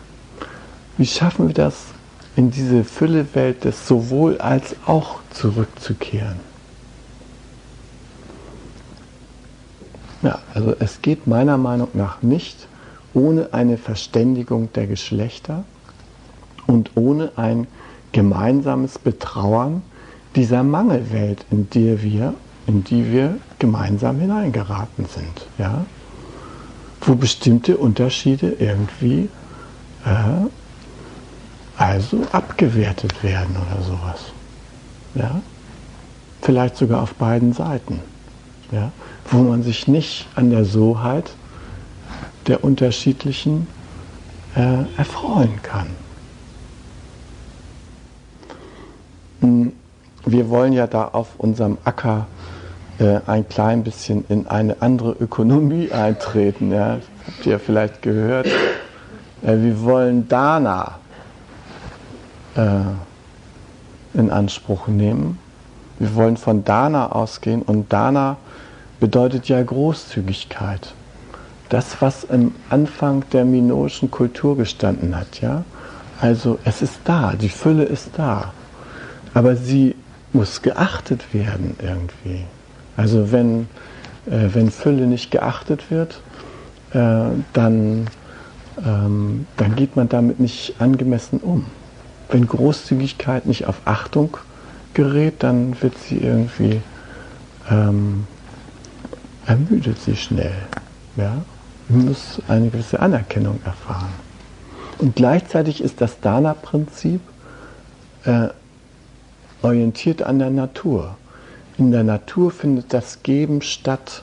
Wie 0.96 1.06
schaffen 1.06 1.48
wir 1.48 1.54
das, 1.54 1.84
in 2.36 2.50
diese 2.50 2.82
Füllewelt 2.82 3.64
des 3.64 3.86
sowohl 3.86 4.38
als 4.38 4.74
auch 4.86 5.20
zurückzukehren? 5.34 6.40
Ja, 10.22 10.38
also 10.54 10.74
es 10.78 11.02
geht 11.02 11.26
meiner 11.26 11.58
Meinung 11.58 11.88
nach 11.92 12.22
nicht 12.22 12.69
ohne 13.14 13.52
eine 13.52 13.76
Verständigung 13.76 14.72
der 14.72 14.86
Geschlechter 14.86 15.64
und 16.66 16.92
ohne 16.94 17.32
ein 17.36 17.66
gemeinsames 18.12 18.98
Betrauern 18.98 19.82
dieser 20.36 20.62
Mangelwelt, 20.62 21.44
in 21.50 21.68
die 21.70 22.02
wir, 22.02 22.34
in 22.66 22.84
die 22.84 23.10
wir 23.10 23.36
gemeinsam 23.58 24.20
hineingeraten 24.20 25.06
sind. 25.06 25.46
Ja? 25.58 25.84
Wo 27.00 27.14
bestimmte 27.14 27.76
Unterschiede 27.76 28.56
irgendwie 28.58 29.28
äh, 30.04 30.48
also 31.76 32.22
abgewertet 32.32 33.22
werden 33.22 33.56
oder 33.56 33.82
sowas. 33.82 34.32
Ja? 35.14 35.40
Vielleicht 36.42 36.76
sogar 36.76 37.02
auf 37.02 37.14
beiden 37.14 37.52
Seiten. 37.52 38.00
Ja? 38.70 38.92
Wo 39.30 39.38
man 39.38 39.62
sich 39.62 39.88
nicht 39.88 40.28
an 40.36 40.50
der 40.50 40.64
Soheit 40.64 41.32
der 42.50 42.64
unterschiedlichen 42.64 43.68
äh, 44.56 44.82
erfreuen 44.98 45.62
kann. 45.62 45.86
Hm, 49.40 49.72
wir 50.26 50.50
wollen 50.50 50.72
ja 50.72 50.88
da 50.88 51.04
auf 51.12 51.28
unserem 51.38 51.78
Acker 51.84 52.26
äh, 52.98 53.20
ein 53.26 53.48
klein 53.48 53.84
bisschen 53.84 54.24
in 54.28 54.48
eine 54.48 54.82
andere 54.82 55.12
Ökonomie 55.12 55.92
eintreten. 55.92 56.72
Ja? 56.72 56.98
Habt 57.24 57.46
ihr 57.46 57.60
vielleicht 57.60 58.02
gehört? 58.02 58.46
Äh, 58.46 59.56
wir 59.58 59.80
wollen 59.82 60.26
Dana 60.26 60.98
äh, 62.56 64.18
in 64.18 64.28
Anspruch 64.28 64.88
nehmen. 64.88 65.38
Wir 66.00 66.16
wollen 66.16 66.36
von 66.36 66.64
Dana 66.64 67.12
ausgehen 67.12 67.62
und 67.62 67.92
Dana 67.92 68.38
bedeutet 68.98 69.48
ja 69.48 69.62
Großzügigkeit. 69.62 70.94
Das, 71.70 72.02
was 72.02 72.28
am 72.28 72.52
Anfang 72.68 73.24
der 73.32 73.44
minoischen 73.44 74.10
Kultur 74.10 74.56
gestanden 74.56 75.16
hat, 75.16 75.40
ja. 75.40 75.64
Also 76.20 76.58
es 76.64 76.82
ist 76.82 77.00
da, 77.04 77.32
die 77.32 77.48
Fülle 77.48 77.84
ist 77.84 78.10
da, 78.16 78.52
aber 79.32 79.56
sie 79.56 79.94
muss 80.32 80.60
geachtet 80.62 81.32
werden 81.32 81.76
irgendwie. 81.80 82.44
Also 82.96 83.32
wenn, 83.32 83.68
äh, 84.26 84.48
wenn 84.52 84.70
Fülle 84.70 85.06
nicht 85.06 85.30
geachtet 85.30 85.90
wird, 85.90 86.20
äh, 86.92 87.30
dann, 87.52 88.08
ähm, 88.84 89.46
dann 89.56 89.76
geht 89.76 89.96
man 89.96 90.08
damit 90.08 90.40
nicht 90.40 90.74
angemessen 90.80 91.38
um. 91.38 91.66
Wenn 92.28 92.46
Großzügigkeit 92.46 93.46
nicht 93.46 93.66
auf 93.66 93.76
Achtung 93.84 94.36
gerät, 94.92 95.42
dann 95.42 95.80
wird 95.80 95.96
sie 95.98 96.18
irgendwie 96.18 96.82
ähm, 97.70 98.26
ermüdet 99.46 100.00
sie 100.00 100.16
schnell. 100.16 100.52
Ja? 101.16 101.42
Muss 101.90 102.40
eine 102.48 102.70
gewisse 102.70 103.00
Anerkennung 103.00 103.60
erfahren. 103.64 104.12
Und 104.98 105.16
gleichzeitig 105.16 105.82
ist 105.82 106.00
das 106.00 106.20
Dana-Prinzip 106.20 107.20
äh, 108.24 108.48
orientiert 109.62 110.22
an 110.22 110.38
der 110.38 110.50
Natur. 110.50 111.16
In 111.78 111.90
der 111.90 112.04
Natur 112.04 112.50
findet 112.50 112.92
das 112.92 113.22
Geben 113.22 113.62
statt 113.62 114.22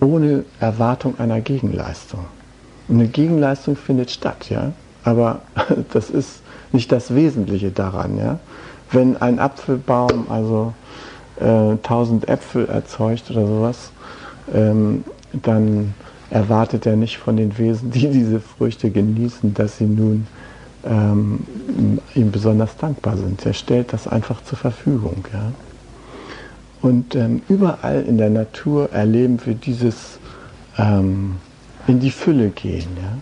ohne 0.00 0.44
Erwartung 0.60 1.18
einer 1.18 1.40
Gegenleistung. 1.40 2.26
Eine 2.88 3.08
Gegenleistung 3.08 3.76
findet 3.76 4.10
statt, 4.10 4.48
ja, 4.50 4.72
aber 5.04 5.40
das 5.92 6.10
ist 6.10 6.40
nicht 6.72 6.92
das 6.92 7.14
Wesentliche 7.14 7.70
daran, 7.70 8.18
ja. 8.18 8.38
Wenn 8.90 9.16
ein 9.16 9.38
Apfelbaum 9.38 10.30
also 10.30 10.72
äh, 11.40 11.44
1000 11.44 12.28
Äpfel 12.28 12.66
erzeugt 12.66 13.30
oder 13.30 13.46
sowas, 13.46 13.90
ähm, 14.54 15.04
dann 15.32 15.94
erwartet 16.30 16.86
er 16.86 16.96
nicht 16.96 17.18
von 17.18 17.36
den 17.36 17.56
Wesen, 17.58 17.90
die 17.90 18.08
diese 18.08 18.40
Früchte 18.40 18.90
genießen, 18.90 19.54
dass 19.54 19.78
sie 19.78 19.86
nun 19.86 20.26
ähm, 20.84 21.40
ihm 22.14 22.30
besonders 22.30 22.76
dankbar 22.76 23.16
sind. 23.16 23.44
Er 23.44 23.54
stellt 23.54 23.92
das 23.92 24.06
einfach 24.06 24.42
zur 24.44 24.58
Verfügung. 24.58 25.24
Ja? 25.32 25.52
Und 26.82 27.14
ähm, 27.14 27.42
überall 27.48 28.02
in 28.02 28.18
der 28.18 28.30
Natur 28.30 28.92
erleben 28.92 29.38
wir 29.44 29.54
dieses 29.54 30.18
ähm, 30.76 31.36
in 31.86 32.00
die 32.00 32.10
Fülle 32.10 32.50
gehen, 32.50 32.88
ja? 32.96 33.18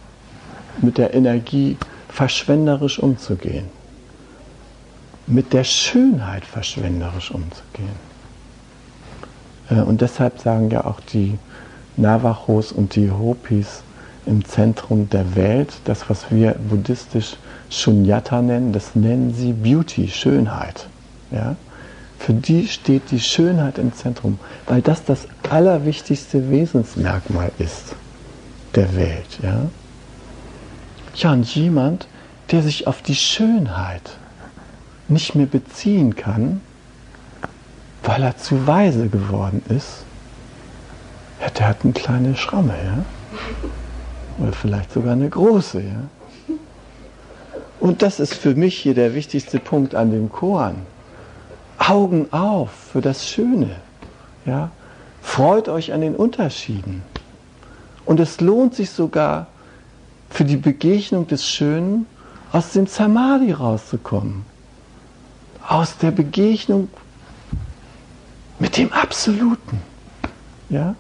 mit 0.83 0.99
der 0.99 1.15
Energie 1.15 1.77
verschwenderisch 2.09 2.99
umzugehen, 2.99 3.67
mit 5.27 5.53
der 5.53 5.65
Schönheit 5.65 6.45
verschwenderisch 6.45 7.31
umzugehen. 7.31 7.97
Äh, 9.71 9.81
und 9.81 10.01
deshalb 10.01 10.41
sagen 10.41 10.71
ja 10.71 10.85
auch 10.85 11.01
die 11.01 11.39
Navajos 11.97 12.73
und 12.73 12.95
die 12.95 13.11
Hopis 13.11 13.83
im 14.27 14.45
Zentrum 14.45 15.09
der 15.09 15.37
Welt, 15.37 15.73
das, 15.85 16.11
was 16.11 16.31
wir 16.31 16.55
buddhistisch 16.55 17.37
Shunyata 17.71 18.43
nennen, 18.43 18.73
das 18.73 18.95
nennen 18.95 19.35
sie 19.35 19.53
Beauty, 19.53 20.09
Schönheit. 20.09 20.89
Ja? 21.31 21.57
Für 22.19 22.33
die 22.33 22.67
steht 22.67 23.11
die 23.11 23.21
Schönheit 23.21 23.79
im 23.79 23.93
Zentrum, 23.93 24.39
weil 24.67 24.83
das 24.83 25.05
das 25.05 25.29
allerwichtigste 25.49 26.51
Wesensmerkmal 26.51 27.53
ist 27.59 27.95
der 28.75 28.95
Welt. 28.97 29.39
Ja, 29.43 29.67
ja 31.15 31.33
und 31.33 31.55
jemand, 31.55 32.09
der 32.51 32.63
sich 32.63 32.87
auf 32.87 33.03
die 33.03 33.15
Schönheit 33.15 34.19
nicht 35.09 35.35
mehr 35.35 35.47
beziehen 35.47 36.17
kann, 36.17 36.61
weil 38.03 38.23
er 38.23 38.37
zu 38.37 38.67
weise 38.67 39.09
geworden 39.09 39.63
ist, 39.69 40.06
ja, 41.41 41.51
der 41.51 41.69
hat 41.69 41.79
eine 41.85 41.93
kleine 41.93 42.37
Schramme, 42.37 42.75
ja? 42.85 43.05
Oder 44.39 44.53
vielleicht 44.53 44.93
sogar 44.93 45.13
eine 45.13 45.29
große, 45.29 45.81
ja? 45.81 46.57
Und 47.81 48.03
das 48.03 48.21
ist 48.21 48.35
für 48.35 48.55
mich 48.55 48.77
hier 48.79 48.95
der 48.95 49.15
wichtigste 49.15 49.59
Punkt 49.59 49.95
an 49.95 50.11
dem 50.11 50.31
Koran. 50.31 50.77
Augen 51.79 52.33
auf 52.33 52.71
für 52.93 53.01
das 53.01 53.29
Schöne, 53.29 53.77
ja? 54.45 54.71
Freut 55.23 55.69
euch 55.69 55.93
an 55.93 56.01
den 56.01 56.15
Unterschieden. 56.15 57.03
Und 58.05 58.21
es 58.21 58.41
lohnt 58.41 58.75
sich 58.75 58.91
sogar 58.91 59.49
für 60.31 60.45
die 60.45 60.57
Begegnung 60.57 61.27
des 61.27 61.47
Schönen 61.47 62.07
aus 62.53 62.73
dem 62.73 62.87
Samadhi 62.87 63.53
rauszukommen. 63.53 64.45
Aus 65.67 65.99
der 65.99 66.13
Begegnung 66.13 66.89
mit 68.59 68.77
dem 68.77 68.93
Absoluten. 68.93 69.83
Ja? 70.69 70.95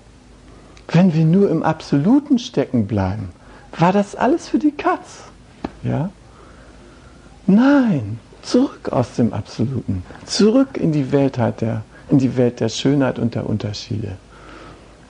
Wenn 0.88 1.14
wir 1.14 1.24
nur 1.24 1.50
im 1.50 1.62
Absoluten 1.62 2.38
stecken 2.38 2.86
bleiben, 2.86 3.30
war 3.78 3.92
das 3.92 4.14
alles 4.14 4.48
für 4.48 4.58
die 4.58 4.70
Katz. 4.70 5.24
Ja? 5.82 6.10
Nein, 7.46 8.18
zurück 8.42 8.90
aus 8.90 9.14
dem 9.14 9.32
Absoluten, 9.32 10.02
zurück 10.24 10.76
in 10.76 10.92
die 10.92 11.12
Welt 11.12 11.36
der, 11.36 11.82
in 12.08 12.18
die 12.18 12.36
Welt 12.36 12.60
der 12.60 12.68
Schönheit 12.68 13.18
und 13.18 13.34
der 13.34 13.48
Unterschiede. 13.48 14.16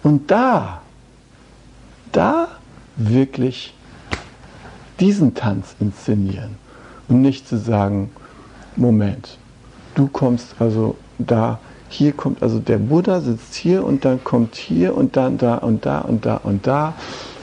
Und 0.03 0.31
da, 0.31 0.81
da 2.13 2.49
wirklich 2.97 3.75
diesen 5.01 5.35
Tanz 5.35 5.75
inszenieren 5.81 6.57
und 7.09 7.21
nicht 7.21 7.47
zu 7.47 7.59
sagen, 7.59 8.11
Moment, 8.77 9.39
du 9.95 10.09
kommst 10.09 10.55
also 10.59 10.97
da 11.19 11.59
hier 11.89 12.13
kommt 12.13 12.43
also 12.43 12.59
der 12.59 12.79
Buddha, 12.79 13.21
sitzt 13.21 13.55
hier 13.55 13.85
und 13.85 14.05
dann 14.05 14.23
kommt 14.25 14.55
hier 14.57 14.97
und 14.97 15.17
dann 15.17 15.39
da 15.39 15.57
und 15.57 15.87
da 15.87 16.01
und 16.01 16.27
da 16.27 16.37
und 16.37 16.67
da. 16.67 16.95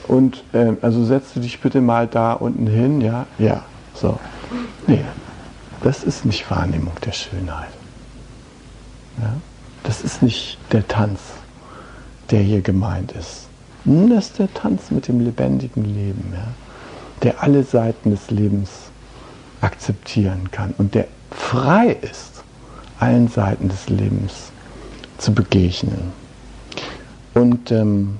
Und 0.08 0.44
äh, 0.54 0.74
also 0.82 1.06
setzt 1.06 1.36
du 1.36 1.40
dich 1.40 1.62
bitte 1.62 1.82
mal 1.82 2.08
da 2.08 2.34
unten 2.34 2.68
hin, 2.68 3.02
ja, 3.02 3.26
ja, 3.40 3.64
so. 3.94 4.20
Nee, 4.86 5.04
das 5.82 6.04
ist 6.04 6.26
nicht 6.26 6.50
Wahrnehmung 6.52 6.94
der 7.06 7.14
Schönheit. 7.14 7.70
Ja? 9.22 9.34
Das 9.84 10.02
ist 10.02 10.22
nicht 10.22 10.58
der 10.72 10.88
Tanz 10.88 11.20
der 12.34 12.42
hier 12.42 12.62
gemeint 12.62 13.12
ist. 13.12 13.48
Das 13.86 14.26
ist 14.26 14.40
der 14.40 14.54
Tanz 14.54 14.92
mit 14.92 15.08
dem 15.08 15.20
lebendigen 15.20 15.86
Leben, 15.86 16.34
ja, 16.34 16.48
der 17.22 17.44
alle 17.44 17.64
Seiten 17.64 18.12
des 18.12 18.32
Lebens 18.32 18.70
akzeptieren 19.62 20.50
kann 20.52 20.74
und 20.78 20.96
der 20.96 21.08
frei 21.32 21.98
ist, 22.02 22.33
allen 23.00 23.28
Seiten 23.28 23.70
des 23.70 23.90
Lebens 23.90 24.52
zu 25.18 25.34
begegnen. 25.34 26.14
Und 27.34 27.72
ähm, 27.72 28.20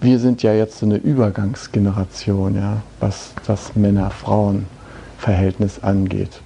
wir 0.00 0.18
sind 0.18 0.42
ja 0.42 0.54
jetzt 0.54 0.78
so 0.78 0.86
eine 0.86 0.96
Übergangsgeneration, 0.96 2.56
ja, 2.56 2.78
was 3.00 3.34
das 3.46 3.76
Männer-Frauen-Verhältnis 3.76 5.82
angeht. 5.82 6.40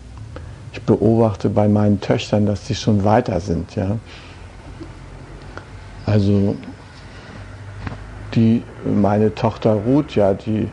Ich 0.73 0.83
beobachte 0.83 1.51
bei 1.51 1.69
meinen 1.69 2.01
Töchtern, 2.01 2.47
dass 2.47 2.67
sie 2.67 2.75
schon 2.75 3.05
weiter 3.05 3.39
sind, 3.39 3.77
ja. 3.77 3.97
Also 6.05 6.57
die, 8.35 8.65
meine 8.85 9.33
Tochter 9.35 9.75
Ruth, 9.75 10.17
ja, 10.17 10.35
die 10.35 10.69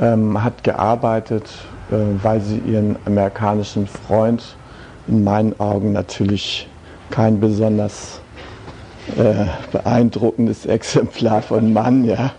ähm, 0.00 0.42
hat 0.42 0.62
gearbeitet, 0.62 1.50
äh, 1.90 1.96
weil 2.22 2.40
sie 2.40 2.58
ihren 2.58 2.94
amerikanischen 3.04 3.88
Freund, 3.88 4.56
in 5.06 5.24
meinen 5.24 5.58
Augen 5.60 5.92
natürlich 5.92 6.68
kein 7.10 7.40
besonders 7.40 8.20
äh, 9.16 9.46
beeindruckendes 9.70 10.66
Exemplar 10.66 11.42
von 11.42 11.72
Mann, 11.72 12.04
ja. 12.04 12.32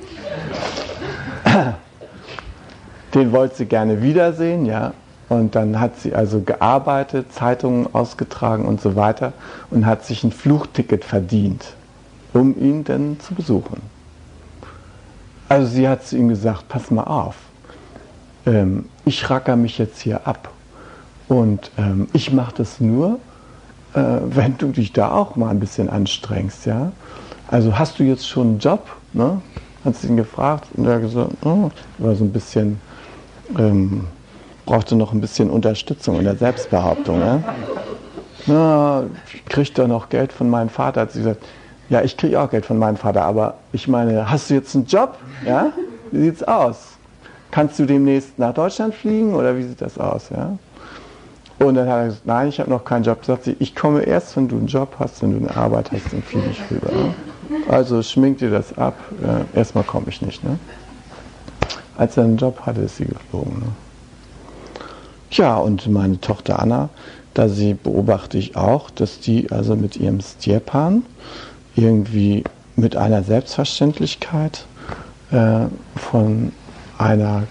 Den 3.13 3.31
wollte 3.31 3.55
sie 3.57 3.65
gerne 3.65 4.01
wiedersehen, 4.01 4.65
ja. 4.65 4.93
Und 5.29 5.55
dann 5.55 5.79
hat 5.79 5.97
sie 5.99 6.13
also 6.13 6.41
gearbeitet, 6.41 7.31
Zeitungen 7.33 7.93
ausgetragen 7.93 8.65
und 8.65 8.79
so 8.81 8.95
weiter 8.95 9.33
und 9.71 9.85
hat 9.85 10.05
sich 10.05 10.23
ein 10.23 10.31
Fluchticket 10.31 11.03
verdient, 11.03 11.73
um 12.33 12.55
ihn 12.59 12.83
dann 12.83 13.19
zu 13.19 13.33
besuchen. 13.33 13.81
Also 15.49 15.67
sie 15.67 15.87
hat 15.87 16.05
zu 16.05 16.17
ihm 16.17 16.29
gesagt, 16.29 16.67
pass 16.67 16.91
mal 16.91 17.03
auf, 17.03 17.35
ähm, 18.45 18.85
ich 19.05 19.29
racker 19.29 19.55
mich 19.55 19.77
jetzt 19.77 20.01
hier 20.01 20.27
ab 20.27 20.49
und 21.27 21.71
ähm, 21.77 22.07
ich 22.13 22.31
mache 22.31 22.53
das 22.57 22.79
nur, 22.79 23.19
äh, 23.93 24.01
wenn 24.23 24.57
du 24.57 24.67
dich 24.67 24.93
da 24.93 25.11
auch 25.11 25.35
mal 25.35 25.49
ein 25.49 25.59
bisschen 25.59 25.89
anstrengst, 25.89 26.65
ja. 26.65 26.91
Also 27.47 27.77
hast 27.77 27.99
du 27.99 28.03
jetzt 28.03 28.27
schon 28.27 28.47
einen 28.47 28.59
Job? 28.59 28.87
Ne? 29.13 29.41
Hat 29.83 29.95
sie 29.95 30.07
ihn 30.07 30.17
gefragt 30.17 30.67
und 30.75 30.85
er 30.85 30.95
hat 30.95 31.01
gesagt, 31.01 31.31
oh, 31.43 31.69
war 31.99 32.15
so 32.15 32.23
ein 32.23 32.31
bisschen, 32.31 32.79
ähm, 33.57 34.07
brauchte 34.65 34.95
noch 34.95 35.13
ein 35.13 35.21
bisschen 35.21 35.49
Unterstützung 35.49 36.17
in 36.17 36.25
der 36.25 36.35
Selbstbehauptung. 36.35 37.19
Ja? 37.19 37.43
Na, 38.47 39.03
ich 39.33 39.45
kriege 39.45 39.71
da 39.73 39.87
noch 39.87 40.09
Geld 40.09 40.33
von 40.33 40.49
meinem 40.49 40.69
Vater, 40.69 41.01
hat 41.01 41.11
sie 41.11 41.19
gesagt, 41.19 41.43
ja, 41.89 42.01
ich 42.01 42.17
kriege 42.17 42.41
auch 42.41 42.49
Geld 42.49 42.65
von 42.65 42.79
meinem 42.79 42.97
Vater, 42.97 43.23
aber 43.23 43.55
ich 43.71 43.87
meine, 43.87 44.29
hast 44.29 44.49
du 44.49 44.55
jetzt 44.55 44.75
einen 44.75 44.87
Job? 44.87 45.17
Ja? 45.45 45.71
Wie 46.11 46.23
sieht's 46.23 46.43
aus? 46.43 46.97
Kannst 47.51 47.77
du 47.77 47.85
demnächst 47.85 48.39
nach 48.39 48.53
Deutschland 48.53 48.95
fliegen 48.95 49.35
oder 49.35 49.55
wie 49.55 49.63
sieht 49.63 49.81
das 49.81 49.99
aus? 49.99 50.29
Ja? 50.29 50.57
Und 51.59 51.75
dann 51.75 51.87
hat 51.87 51.97
er 51.97 52.05
gesagt, 52.05 52.25
nein, 52.25 52.49
ich 52.49 52.59
habe 52.59 52.69
noch 52.69 52.83
keinen 52.83 53.03
Job. 53.03 53.23
Sagt 53.23 53.45
sie, 53.45 53.55
ich 53.59 53.75
komme 53.75 54.01
erst, 54.01 54.35
wenn 54.35 54.47
du 54.47 54.57
einen 54.57 54.67
Job 54.67 54.95
hast, 54.99 55.21
wenn 55.21 55.31
du 55.31 55.47
eine 55.47 55.55
Arbeit 55.55 55.91
hast, 55.91 56.11
dann 56.11 56.21
fliege 56.21 56.49
ich 56.51 56.61
rüber. 56.69 56.91
Ne? 56.91 57.13
Also 57.69 58.01
schmink 58.03 58.39
dir 58.39 58.49
das 58.49 58.77
ab. 58.77 58.95
Äh, 59.23 59.57
erstmal 59.57 59.83
komme 59.83 60.07
ich 60.09 60.21
nicht. 60.21 60.43
Ne? 60.43 60.59
Als 61.97 62.17
er 62.17 62.25
einen 62.25 62.37
Job 62.37 62.61
hatte, 62.65 62.81
ist 62.81 62.97
sie 62.97 63.05
geflogen. 63.05 63.59
Ne? 63.59 63.67
Ja, 65.31 65.57
und 65.57 65.87
meine 65.89 66.19
Tochter 66.19 66.59
Anna, 66.59 66.89
da 67.33 67.49
sie 67.49 67.73
beobachte 67.73 68.37
ich 68.37 68.55
auch, 68.55 68.89
dass 68.89 69.19
die 69.19 69.51
also 69.51 69.75
mit 69.75 69.97
ihrem 69.97 70.21
Stjepan 70.21 71.03
irgendwie 71.75 72.43
mit 72.75 72.95
einer 72.95 73.23
Selbstverständlichkeit 73.23 74.65
äh, 75.31 75.65
von 75.95 76.51
einer 76.97 77.43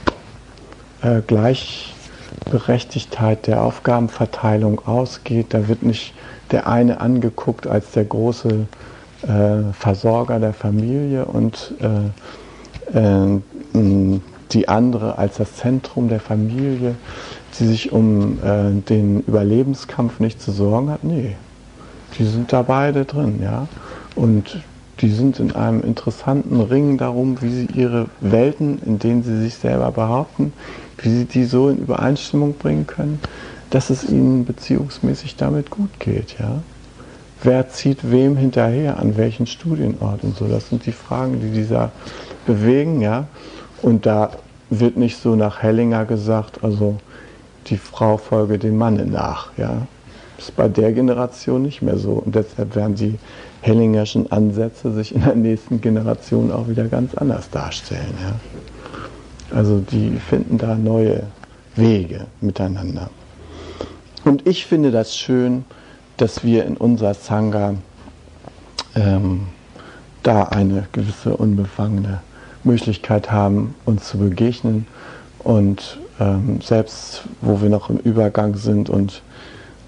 äh, 1.02 1.20
Gleichberechtigtheit 2.45 3.47
der 3.47 3.62
Aufgabenverteilung 3.62 4.86
ausgeht. 4.86 5.47
Da 5.51 5.68
wird 5.68 5.82
nicht 5.82 6.14
der 6.51 6.66
eine 6.66 7.01
angeguckt 7.01 7.66
als 7.66 7.92
der 7.92 8.05
große 8.05 8.66
äh, 9.22 9.72
Versorger 9.72 10.38
der 10.38 10.53
Familie 10.53 11.24
und 11.24 11.74
äh, 12.92 12.99
äh, 12.99 14.20
die 14.53 14.68
andere 14.68 15.18
als 15.18 15.38
das 15.38 15.57
Zentrum 15.57 16.09
der 16.09 16.20
Familie, 16.20 16.95
die 17.59 17.66
sich 17.66 17.92
um 17.92 18.38
äh, 18.45 18.70
den 18.88 19.20
Überlebenskampf 19.20 20.20
nicht 20.20 20.40
zu 20.40 20.53
sorgen 20.53 20.90
hat. 20.90 21.03
Nee, 21.03 21.36
die 22.18 22.24
sind 22.24 22.53
da 22.53 22.62
beide 22.62 23.05
drin, 23.05 23.40
ja. 23.42 23.66
Und 24.14 24.62
die 25.01 25.11
sind 25.11 25.40
in 25.40 25.53
einem 25.53 25.82
interessanten 25.82 26.61
Ring 26.61 26.99
darum, 26.99 27.42
wie 27.42 27.51
sie 27.51 27.68
ihre 27.74 28.07
Welten, 28.20 28.80
in 28.84 28.99
denen 28.99 29.22
sie 29.22 29.40
sich 29.40 29.55
selber 29.55 29.90
behaupten, 29.90 30.53
wie 30.99 31.11
sie 31.11 31.24
die 31.24 31.45
so 31.45 31.68
in 31.68 31.78
Übereinstimmung 31.78 32.55
bringen 32.55 32.86
können, 32.86 33.18
dass 33.70 33.90
es 33.90 34.09
ihnen 34.09 34.45
beziehungsmäßig 34.45 35.36
damit 35.36 35.70
gut 35.70 35.99
geht. 35.99 36.38
Ja? 36.38 36.62
Wer 37.42 37.68
zieht 37.68 38.11
wem 38.11 38.36
hinterher, 38.36 38.99
an 38.99 39.16
welchen 39.16 39.47
Studienort 39.47 40.22
und 40.22 40.36
so. 40.36 40.47
Das 40.47 40.68
sind 40.68 40.86
die 40.86 40.92
Fragen, 40.92 41.40
die 41.40 41.51
dieser 41.51 41.90
bewegen. 42.47 43.01
Ja? 43.01 43.26
Und 43.82 44.07
da 44.07 44.30
wird 44.70 44.97
nicht 44.97 45.20
so 45.20 45.34
nach 45.34 45.62
Hellinger 45.62 46.05
gesagt, 46.05 46.62
also 46.62 46.97
die 47.66 47.76
Frau 47.76 48.16
folge 48.16 48.59
dem 48.59 48.78
Manne 48.78 49.07
nach. 49.07 49.51
Ja? 49.57 49.86
Das 50.36 50.47
ist 50.47 50.57
bei 50.57 50.68
der 50.68 50.92
Generation 50.92 51.62
nicht 51.62 51.82
mehr 51.82 51.99
so. 51.99 52.12
Und 52.12 52.34
deshalb 52.34 52.76
werden 52.76 52.95
die 52.95 53.18
Hellingerschen 53.65 54.31
Ansätze 54.31 54.93
sich 54.93 55.15
in 55.15 55.23
der 55.25 55.35
nächsten 55.35 55.81
Generation 55.81 56.53
auch 56.53 56.69
wieder 56.69 56.85
ganz 56.85 57.15
anders 57.15 57.49
darstellen. 57.49 58.12
Ja? 58.21 59.57
Also 59.57 59.79
die 59.79 60.19
finden 60.19 60.59
da 60.59 60.75
neue 60.75 61.23
Wege 61.75 62.27
miteinander. 62.43 63.09
Und 64.27 64.47
ich 64.47 64.67
finde 64.67 64.91
das 64.91 65.17
schön, 65.17 65.65
dass 66.19 66.45
wir 66.45 66.67
in 66.67 66.77
unserer 66.77 67.15
Sangha 67.15 67.75
ähm, 68.97 69.47
da 70.23 70.43
eine 70.43 70.87
gewisse 70.93 71.35
unbefangene 71.35 72.21
Möglichkeit 72.65 73.33
haben, 73.33 73.75
uns 73.87 74.09
zu 74.09 74.19
begegnen. 74.19 74.87
Und 75.39 75.99
ähm, 76.21 76.61
selbst 76.61 77.23
wo 77.41 77.62
wir 77.62 77.71
noch 77.71 77.89
im 77.89 77.97
Übergang 77.97 78.57
sind 78.57 78.91
und 78.91 79.23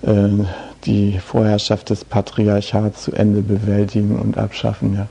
äh, 0.00 0.28
die 0.86 1.18
Vorherrschaft 1.18 1.90
des 1.90 2.04
Patriarchats 2.04 3.02
zu 3.02 3.12
Ende 3.12 3.42
bewältigen 3.42 4.18
und 4.18 4.38
abschaffen. 4.38 4.94
Ja. 4.94 5.06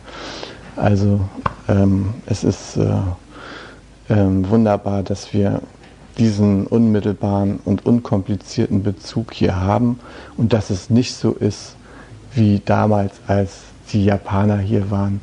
Also 0.76 1.22
ähm, 1.68 2.14
es 2.26 2.44
ist 2.44 2.78
äh, 2.78 4.14
äh, 4.14 4.50
wunderbar, 4.50 5.04
dass 5.04 5.34
wir 5.34 5.62
diesen 6.18 6.66
unmittelbaren 6.68 7.60
und 7.66 7.86
unkomplizierten 7.86 8.84
Bezug 8.84 9.34
hier 9.34 9.60
haben 9.60 10.00
und 10.38 10.54
dass 10.54 10.70
es 10.70 10.90
nicht 10.90 11.16
so 11.16 11.32
ist 11.34 11.76
wie 12.34 12.62
damals, 12.64 13.14
als 13.28 13.60
die 13.92 14.06
Japaner 14.06 14.58
hier 14.58 14.92
waren 14.92 15.22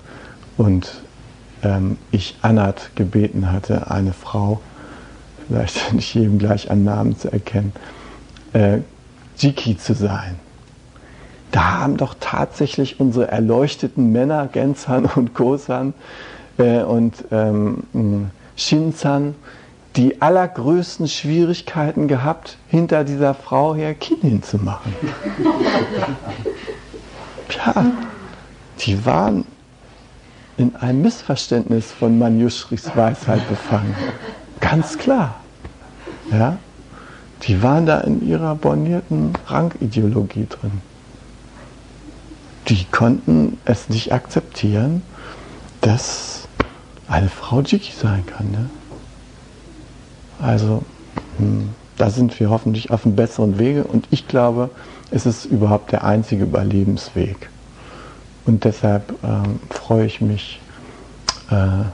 und 0.57 1.03
ähm, 1.63 1.97
ich 2.11 2.37
Anat 2.43 2.91
gebeten 2.95 3.51
hatte, 3.51 3.91
eine 3.91 4.13
Frau, 4.13 4.61
vielleicht 5.49 5.93
nicht 5.93 6.15
jedem 6.15 6.39
gleich 6.39 6.71
an 6.71 6.85
Namen 6.85 7.19
zu 7.19 7.33
erkennen, 7.33 7.73
äh, 8.53 8.79
Jiki 9.37 9.77
zu 9.77 9.95
sein. 9.95 10.39
Da 11.51 11.81
haben 11.81 11.97
doch 11.99 12.15
tatsächlich 12.19 12.99
unsere 12.99 13.29
erleuchteten 13.29 14.11
Männer, 14.11 14.49
Genzan 14.51 15.05
und 15.05 15.35
Kosan 15.35 15.93
äh, 16.59 16.83
und 16.83 17.25
ähm, 17.31 18.31
Shinzan, 18.57 19.35
die 19.97 20.23
allergrößten 20.23 21.07
Schwierigkeiten 21.09 22.09
gehabt, 22.09 22.57
hinter 22.69 23.05
dieser 23.05 23.35
Frau 23.35 23.75
her 23.75 23.95
Kinn 23.95 24.21
hinzumachen. 24.23 24.95
ja, 27.51 27.85
die 28.81 29.05
waren 29.05 29.45
in 30.57 30.75
einem 30.77 31.03
Missverständnis 31.03 31.93
von 31.93 32.19
Manjushris 32.19 32.97
Weisheit 32.97 33.47
befangen. 33.49 33.95
Ganz 34.61 34.97
klar. 34.97 35.35
Ja? 36.31 36.57
Die 37.45 37.63
waren 37.63 37.87
da 37.87 38.01
in 38.01 38.27
ihrer 38.27 38.55
bornierten 38.55 39.33
Rangideologie 39.47 40.47
drin. 40.49 40.81
Die 42.69 42.85
konnten 42.85 43.59
es 43.65 43.89
nicht 43.89 44.13
akzeptieren, 44.13 45.03
dass 45.81 46.47
eine 47.09 47.29
Frau 47.29 47.61
Jiki 47.61 47.93
sein 47.93 48.25
kann. 48.27 48.51
Ne? 48.51 48.71
Also 50.41 50.83
hm, 51.39 51.71
da 51.97 52.11
sind 52.11 52.39
wir 52.39 52.51
hoffentlich 52.51 52.91
auf 52.91 53.05
einem 53.05 53.17
besseren 53.17 53.59
Wege 53.59 53.85
und 53.85 54.07
ich 54.11 54.29
glaube, 54.29 54.71
es 55.11 55.27
ist 55.27 55.45
überhaupt 55.45 55.93
der 55.93 56.05
einzige 56.05 56.45
Überlebensweg. 56.45 57.51
Und 58.45 58.65
deshalb 58.65 59.15
ähm, 59.23 59.61
freue 59.71 60.07
ich 60.07 60.21
mich 60.21 60.61
äh, 61.51 61.85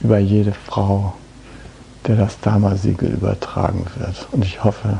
über 0.00 0.18
jede 0.18 0.52
Frau, 0.52 1.14
der 2.06 2.16
das 2.16 2.38
Dharma-Siegel 2.40 3.10
übertragen 3.10 3.86
wird. 3.96 4.28
Und 4.32 4.44
ich 4.44 4.62
hoffe, 4.62 4.98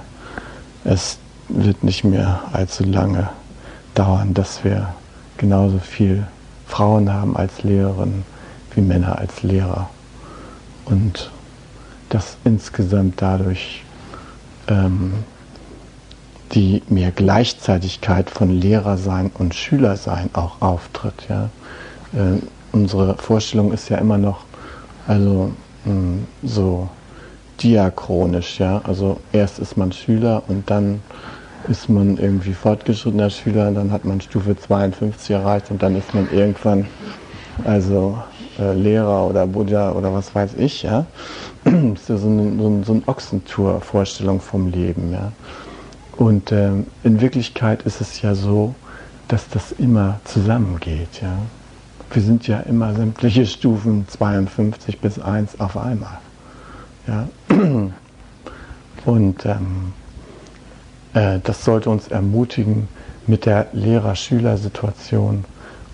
es 0.84 1.18
wird 1.48 1.84
nicht 1.84 2.04
mehr 2.04 2.40
allzu 2.52 2.84
lange 2.84 3.28
dauern, 3.94 4.34
dass 4.34 4.64
wir 4.64 4.94
genauso 5.36 5.78
viel 5.78 6.26
Frauen 6.66 7.12
haben 7.12 7.36
als 7.36 7.62
Lehrerin 7.62 8.24
wie 8.74 8.80
Männer 8.80 9.18
als 9.18 9.42
Lehrer. 9.42 9.90
Und 10.86 11.30
dass 12.08 12.36
insgesamt 12.44 13.20
dadurch 13.20 13.82
ähm, 14.68 15.14
die 16.52 16.82
mehr 16.88 17.10
Gleichzeitigkeit 17.10 18.30
von 18.30 18.50
Lehrersein 18.50 19.30
und 19.34 19.54
Schülersein 19.54 20.30
auch 20.34 20.60
auftritt. 20.62 21.26
Ja? 21.28 21.50
Äh, 22.12 22.38
unsere 22.72 23.16
Vorstellung 23.16 23.72
ist 23.72 23.88
ja 23.88 23.98
immer 23.98 24.18
noch 24.18 24.44
also 25.06 25.52
mh, 25.84 25.92
hm, 25.92 26.26
so 26.42 26.88
diachronisch, 27.62 28.60
ja. 28.60 28.80
Also 28.84 29.18
erst 29.32 29.58
ist 29.58 29.76
man 29.76 29.92
Schüler 29.92 30.42
und 30.48 30.70
dann 30.70 31.00
ist 31.68 31.88
man 31.88 32.18
irgendwie 32.18 32.52
fortgeschrittener 32.52 33.30
Schüler, 33.30 33.70
dann 33.70 33.90
hat 33.90 34.04
man 34.04 34.20
Stufe 34.20 34.56
52 34.56 35.30
erreicht 35.30 35.70
und 35.70 35.82
dann 35.82 35.96
ist 35.96 36.12
man 36.14 36.28
irgendwann 36.30 36.86
also 37.64 38.18
äh, 38.58 38.72
Lehrer 38.74 39.26
oder 39.26 39.46
Buddha 39.46 39.92
oder 39.92 40.12
was 40.12 40.34
weiß 40.34 40.54
ich, 40.54 40.82
ja. 40.82 41.06
Das 41.64 41.72
ist 42.02 42.08
ja 42.08 42.16
so, 42.16 42.28
eine, 42.28 42.58
so, 42.58 42.68
ein, 42.68 42.84
so 42.84 43.02
Ochsentour-Vorstellung 43.06 44.40
vom 44.40 44.68
Leben, 44.68 45.12
ja. 45.12 45.32
Und 46.16 46.52
ähm, 46.52 46.86
in 47.02 47.20
Wirklichkeit 47.20 47.82
ist 47.82 48.00
es 48.00 48.22
ja 48.22 48.34
so, 48.34 48.74
dass 49.28 49.48
das 49.48 49.72
immer 49.72 50.20
zusammengeht, 50.24 51.20
ja. 51.22 51.38
Wir 52.14 52.22
sind 52.22 52.46
ja 52.46 52.60
immer 52.60 52.94
sämtliche 52.94 53.44
Stufen 53.44 54.06
52 54.08 55.00
bis 55.00 55.18
1 55.18 55.58
auf 55.58 55.76
einmal. 55.76 56.18
Ja. 57.08 57.28
Und 59.04 59.44
ähm, 59.44 59.92
äh, 61.12 61.40
das 61.42 61.64
sollte 61.64 61.90
uns 61.90 62.06
ermutigen, 62.06 62.88
mit 63.26 63.46
der 63.46 63.66
Lehrer-Schüler-Situation 63.72 65.44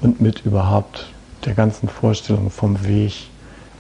und 0.01 0.21
mit 0.21 0.45
überhaupt 0.45 1.07
der 1.45 1.55
ganzen 1.55 1.89
Vorstellung 1.89 2.51
vom 2.51 2.85
Weg 2.85 3.31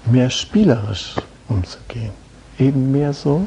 mehr 0.06 0.30
spielerisch 0.30 1.16
umzugehen. 1.48 2.12
Eben 2.58 2.92
mehr 2.92 3.12
so. 3.12 3.46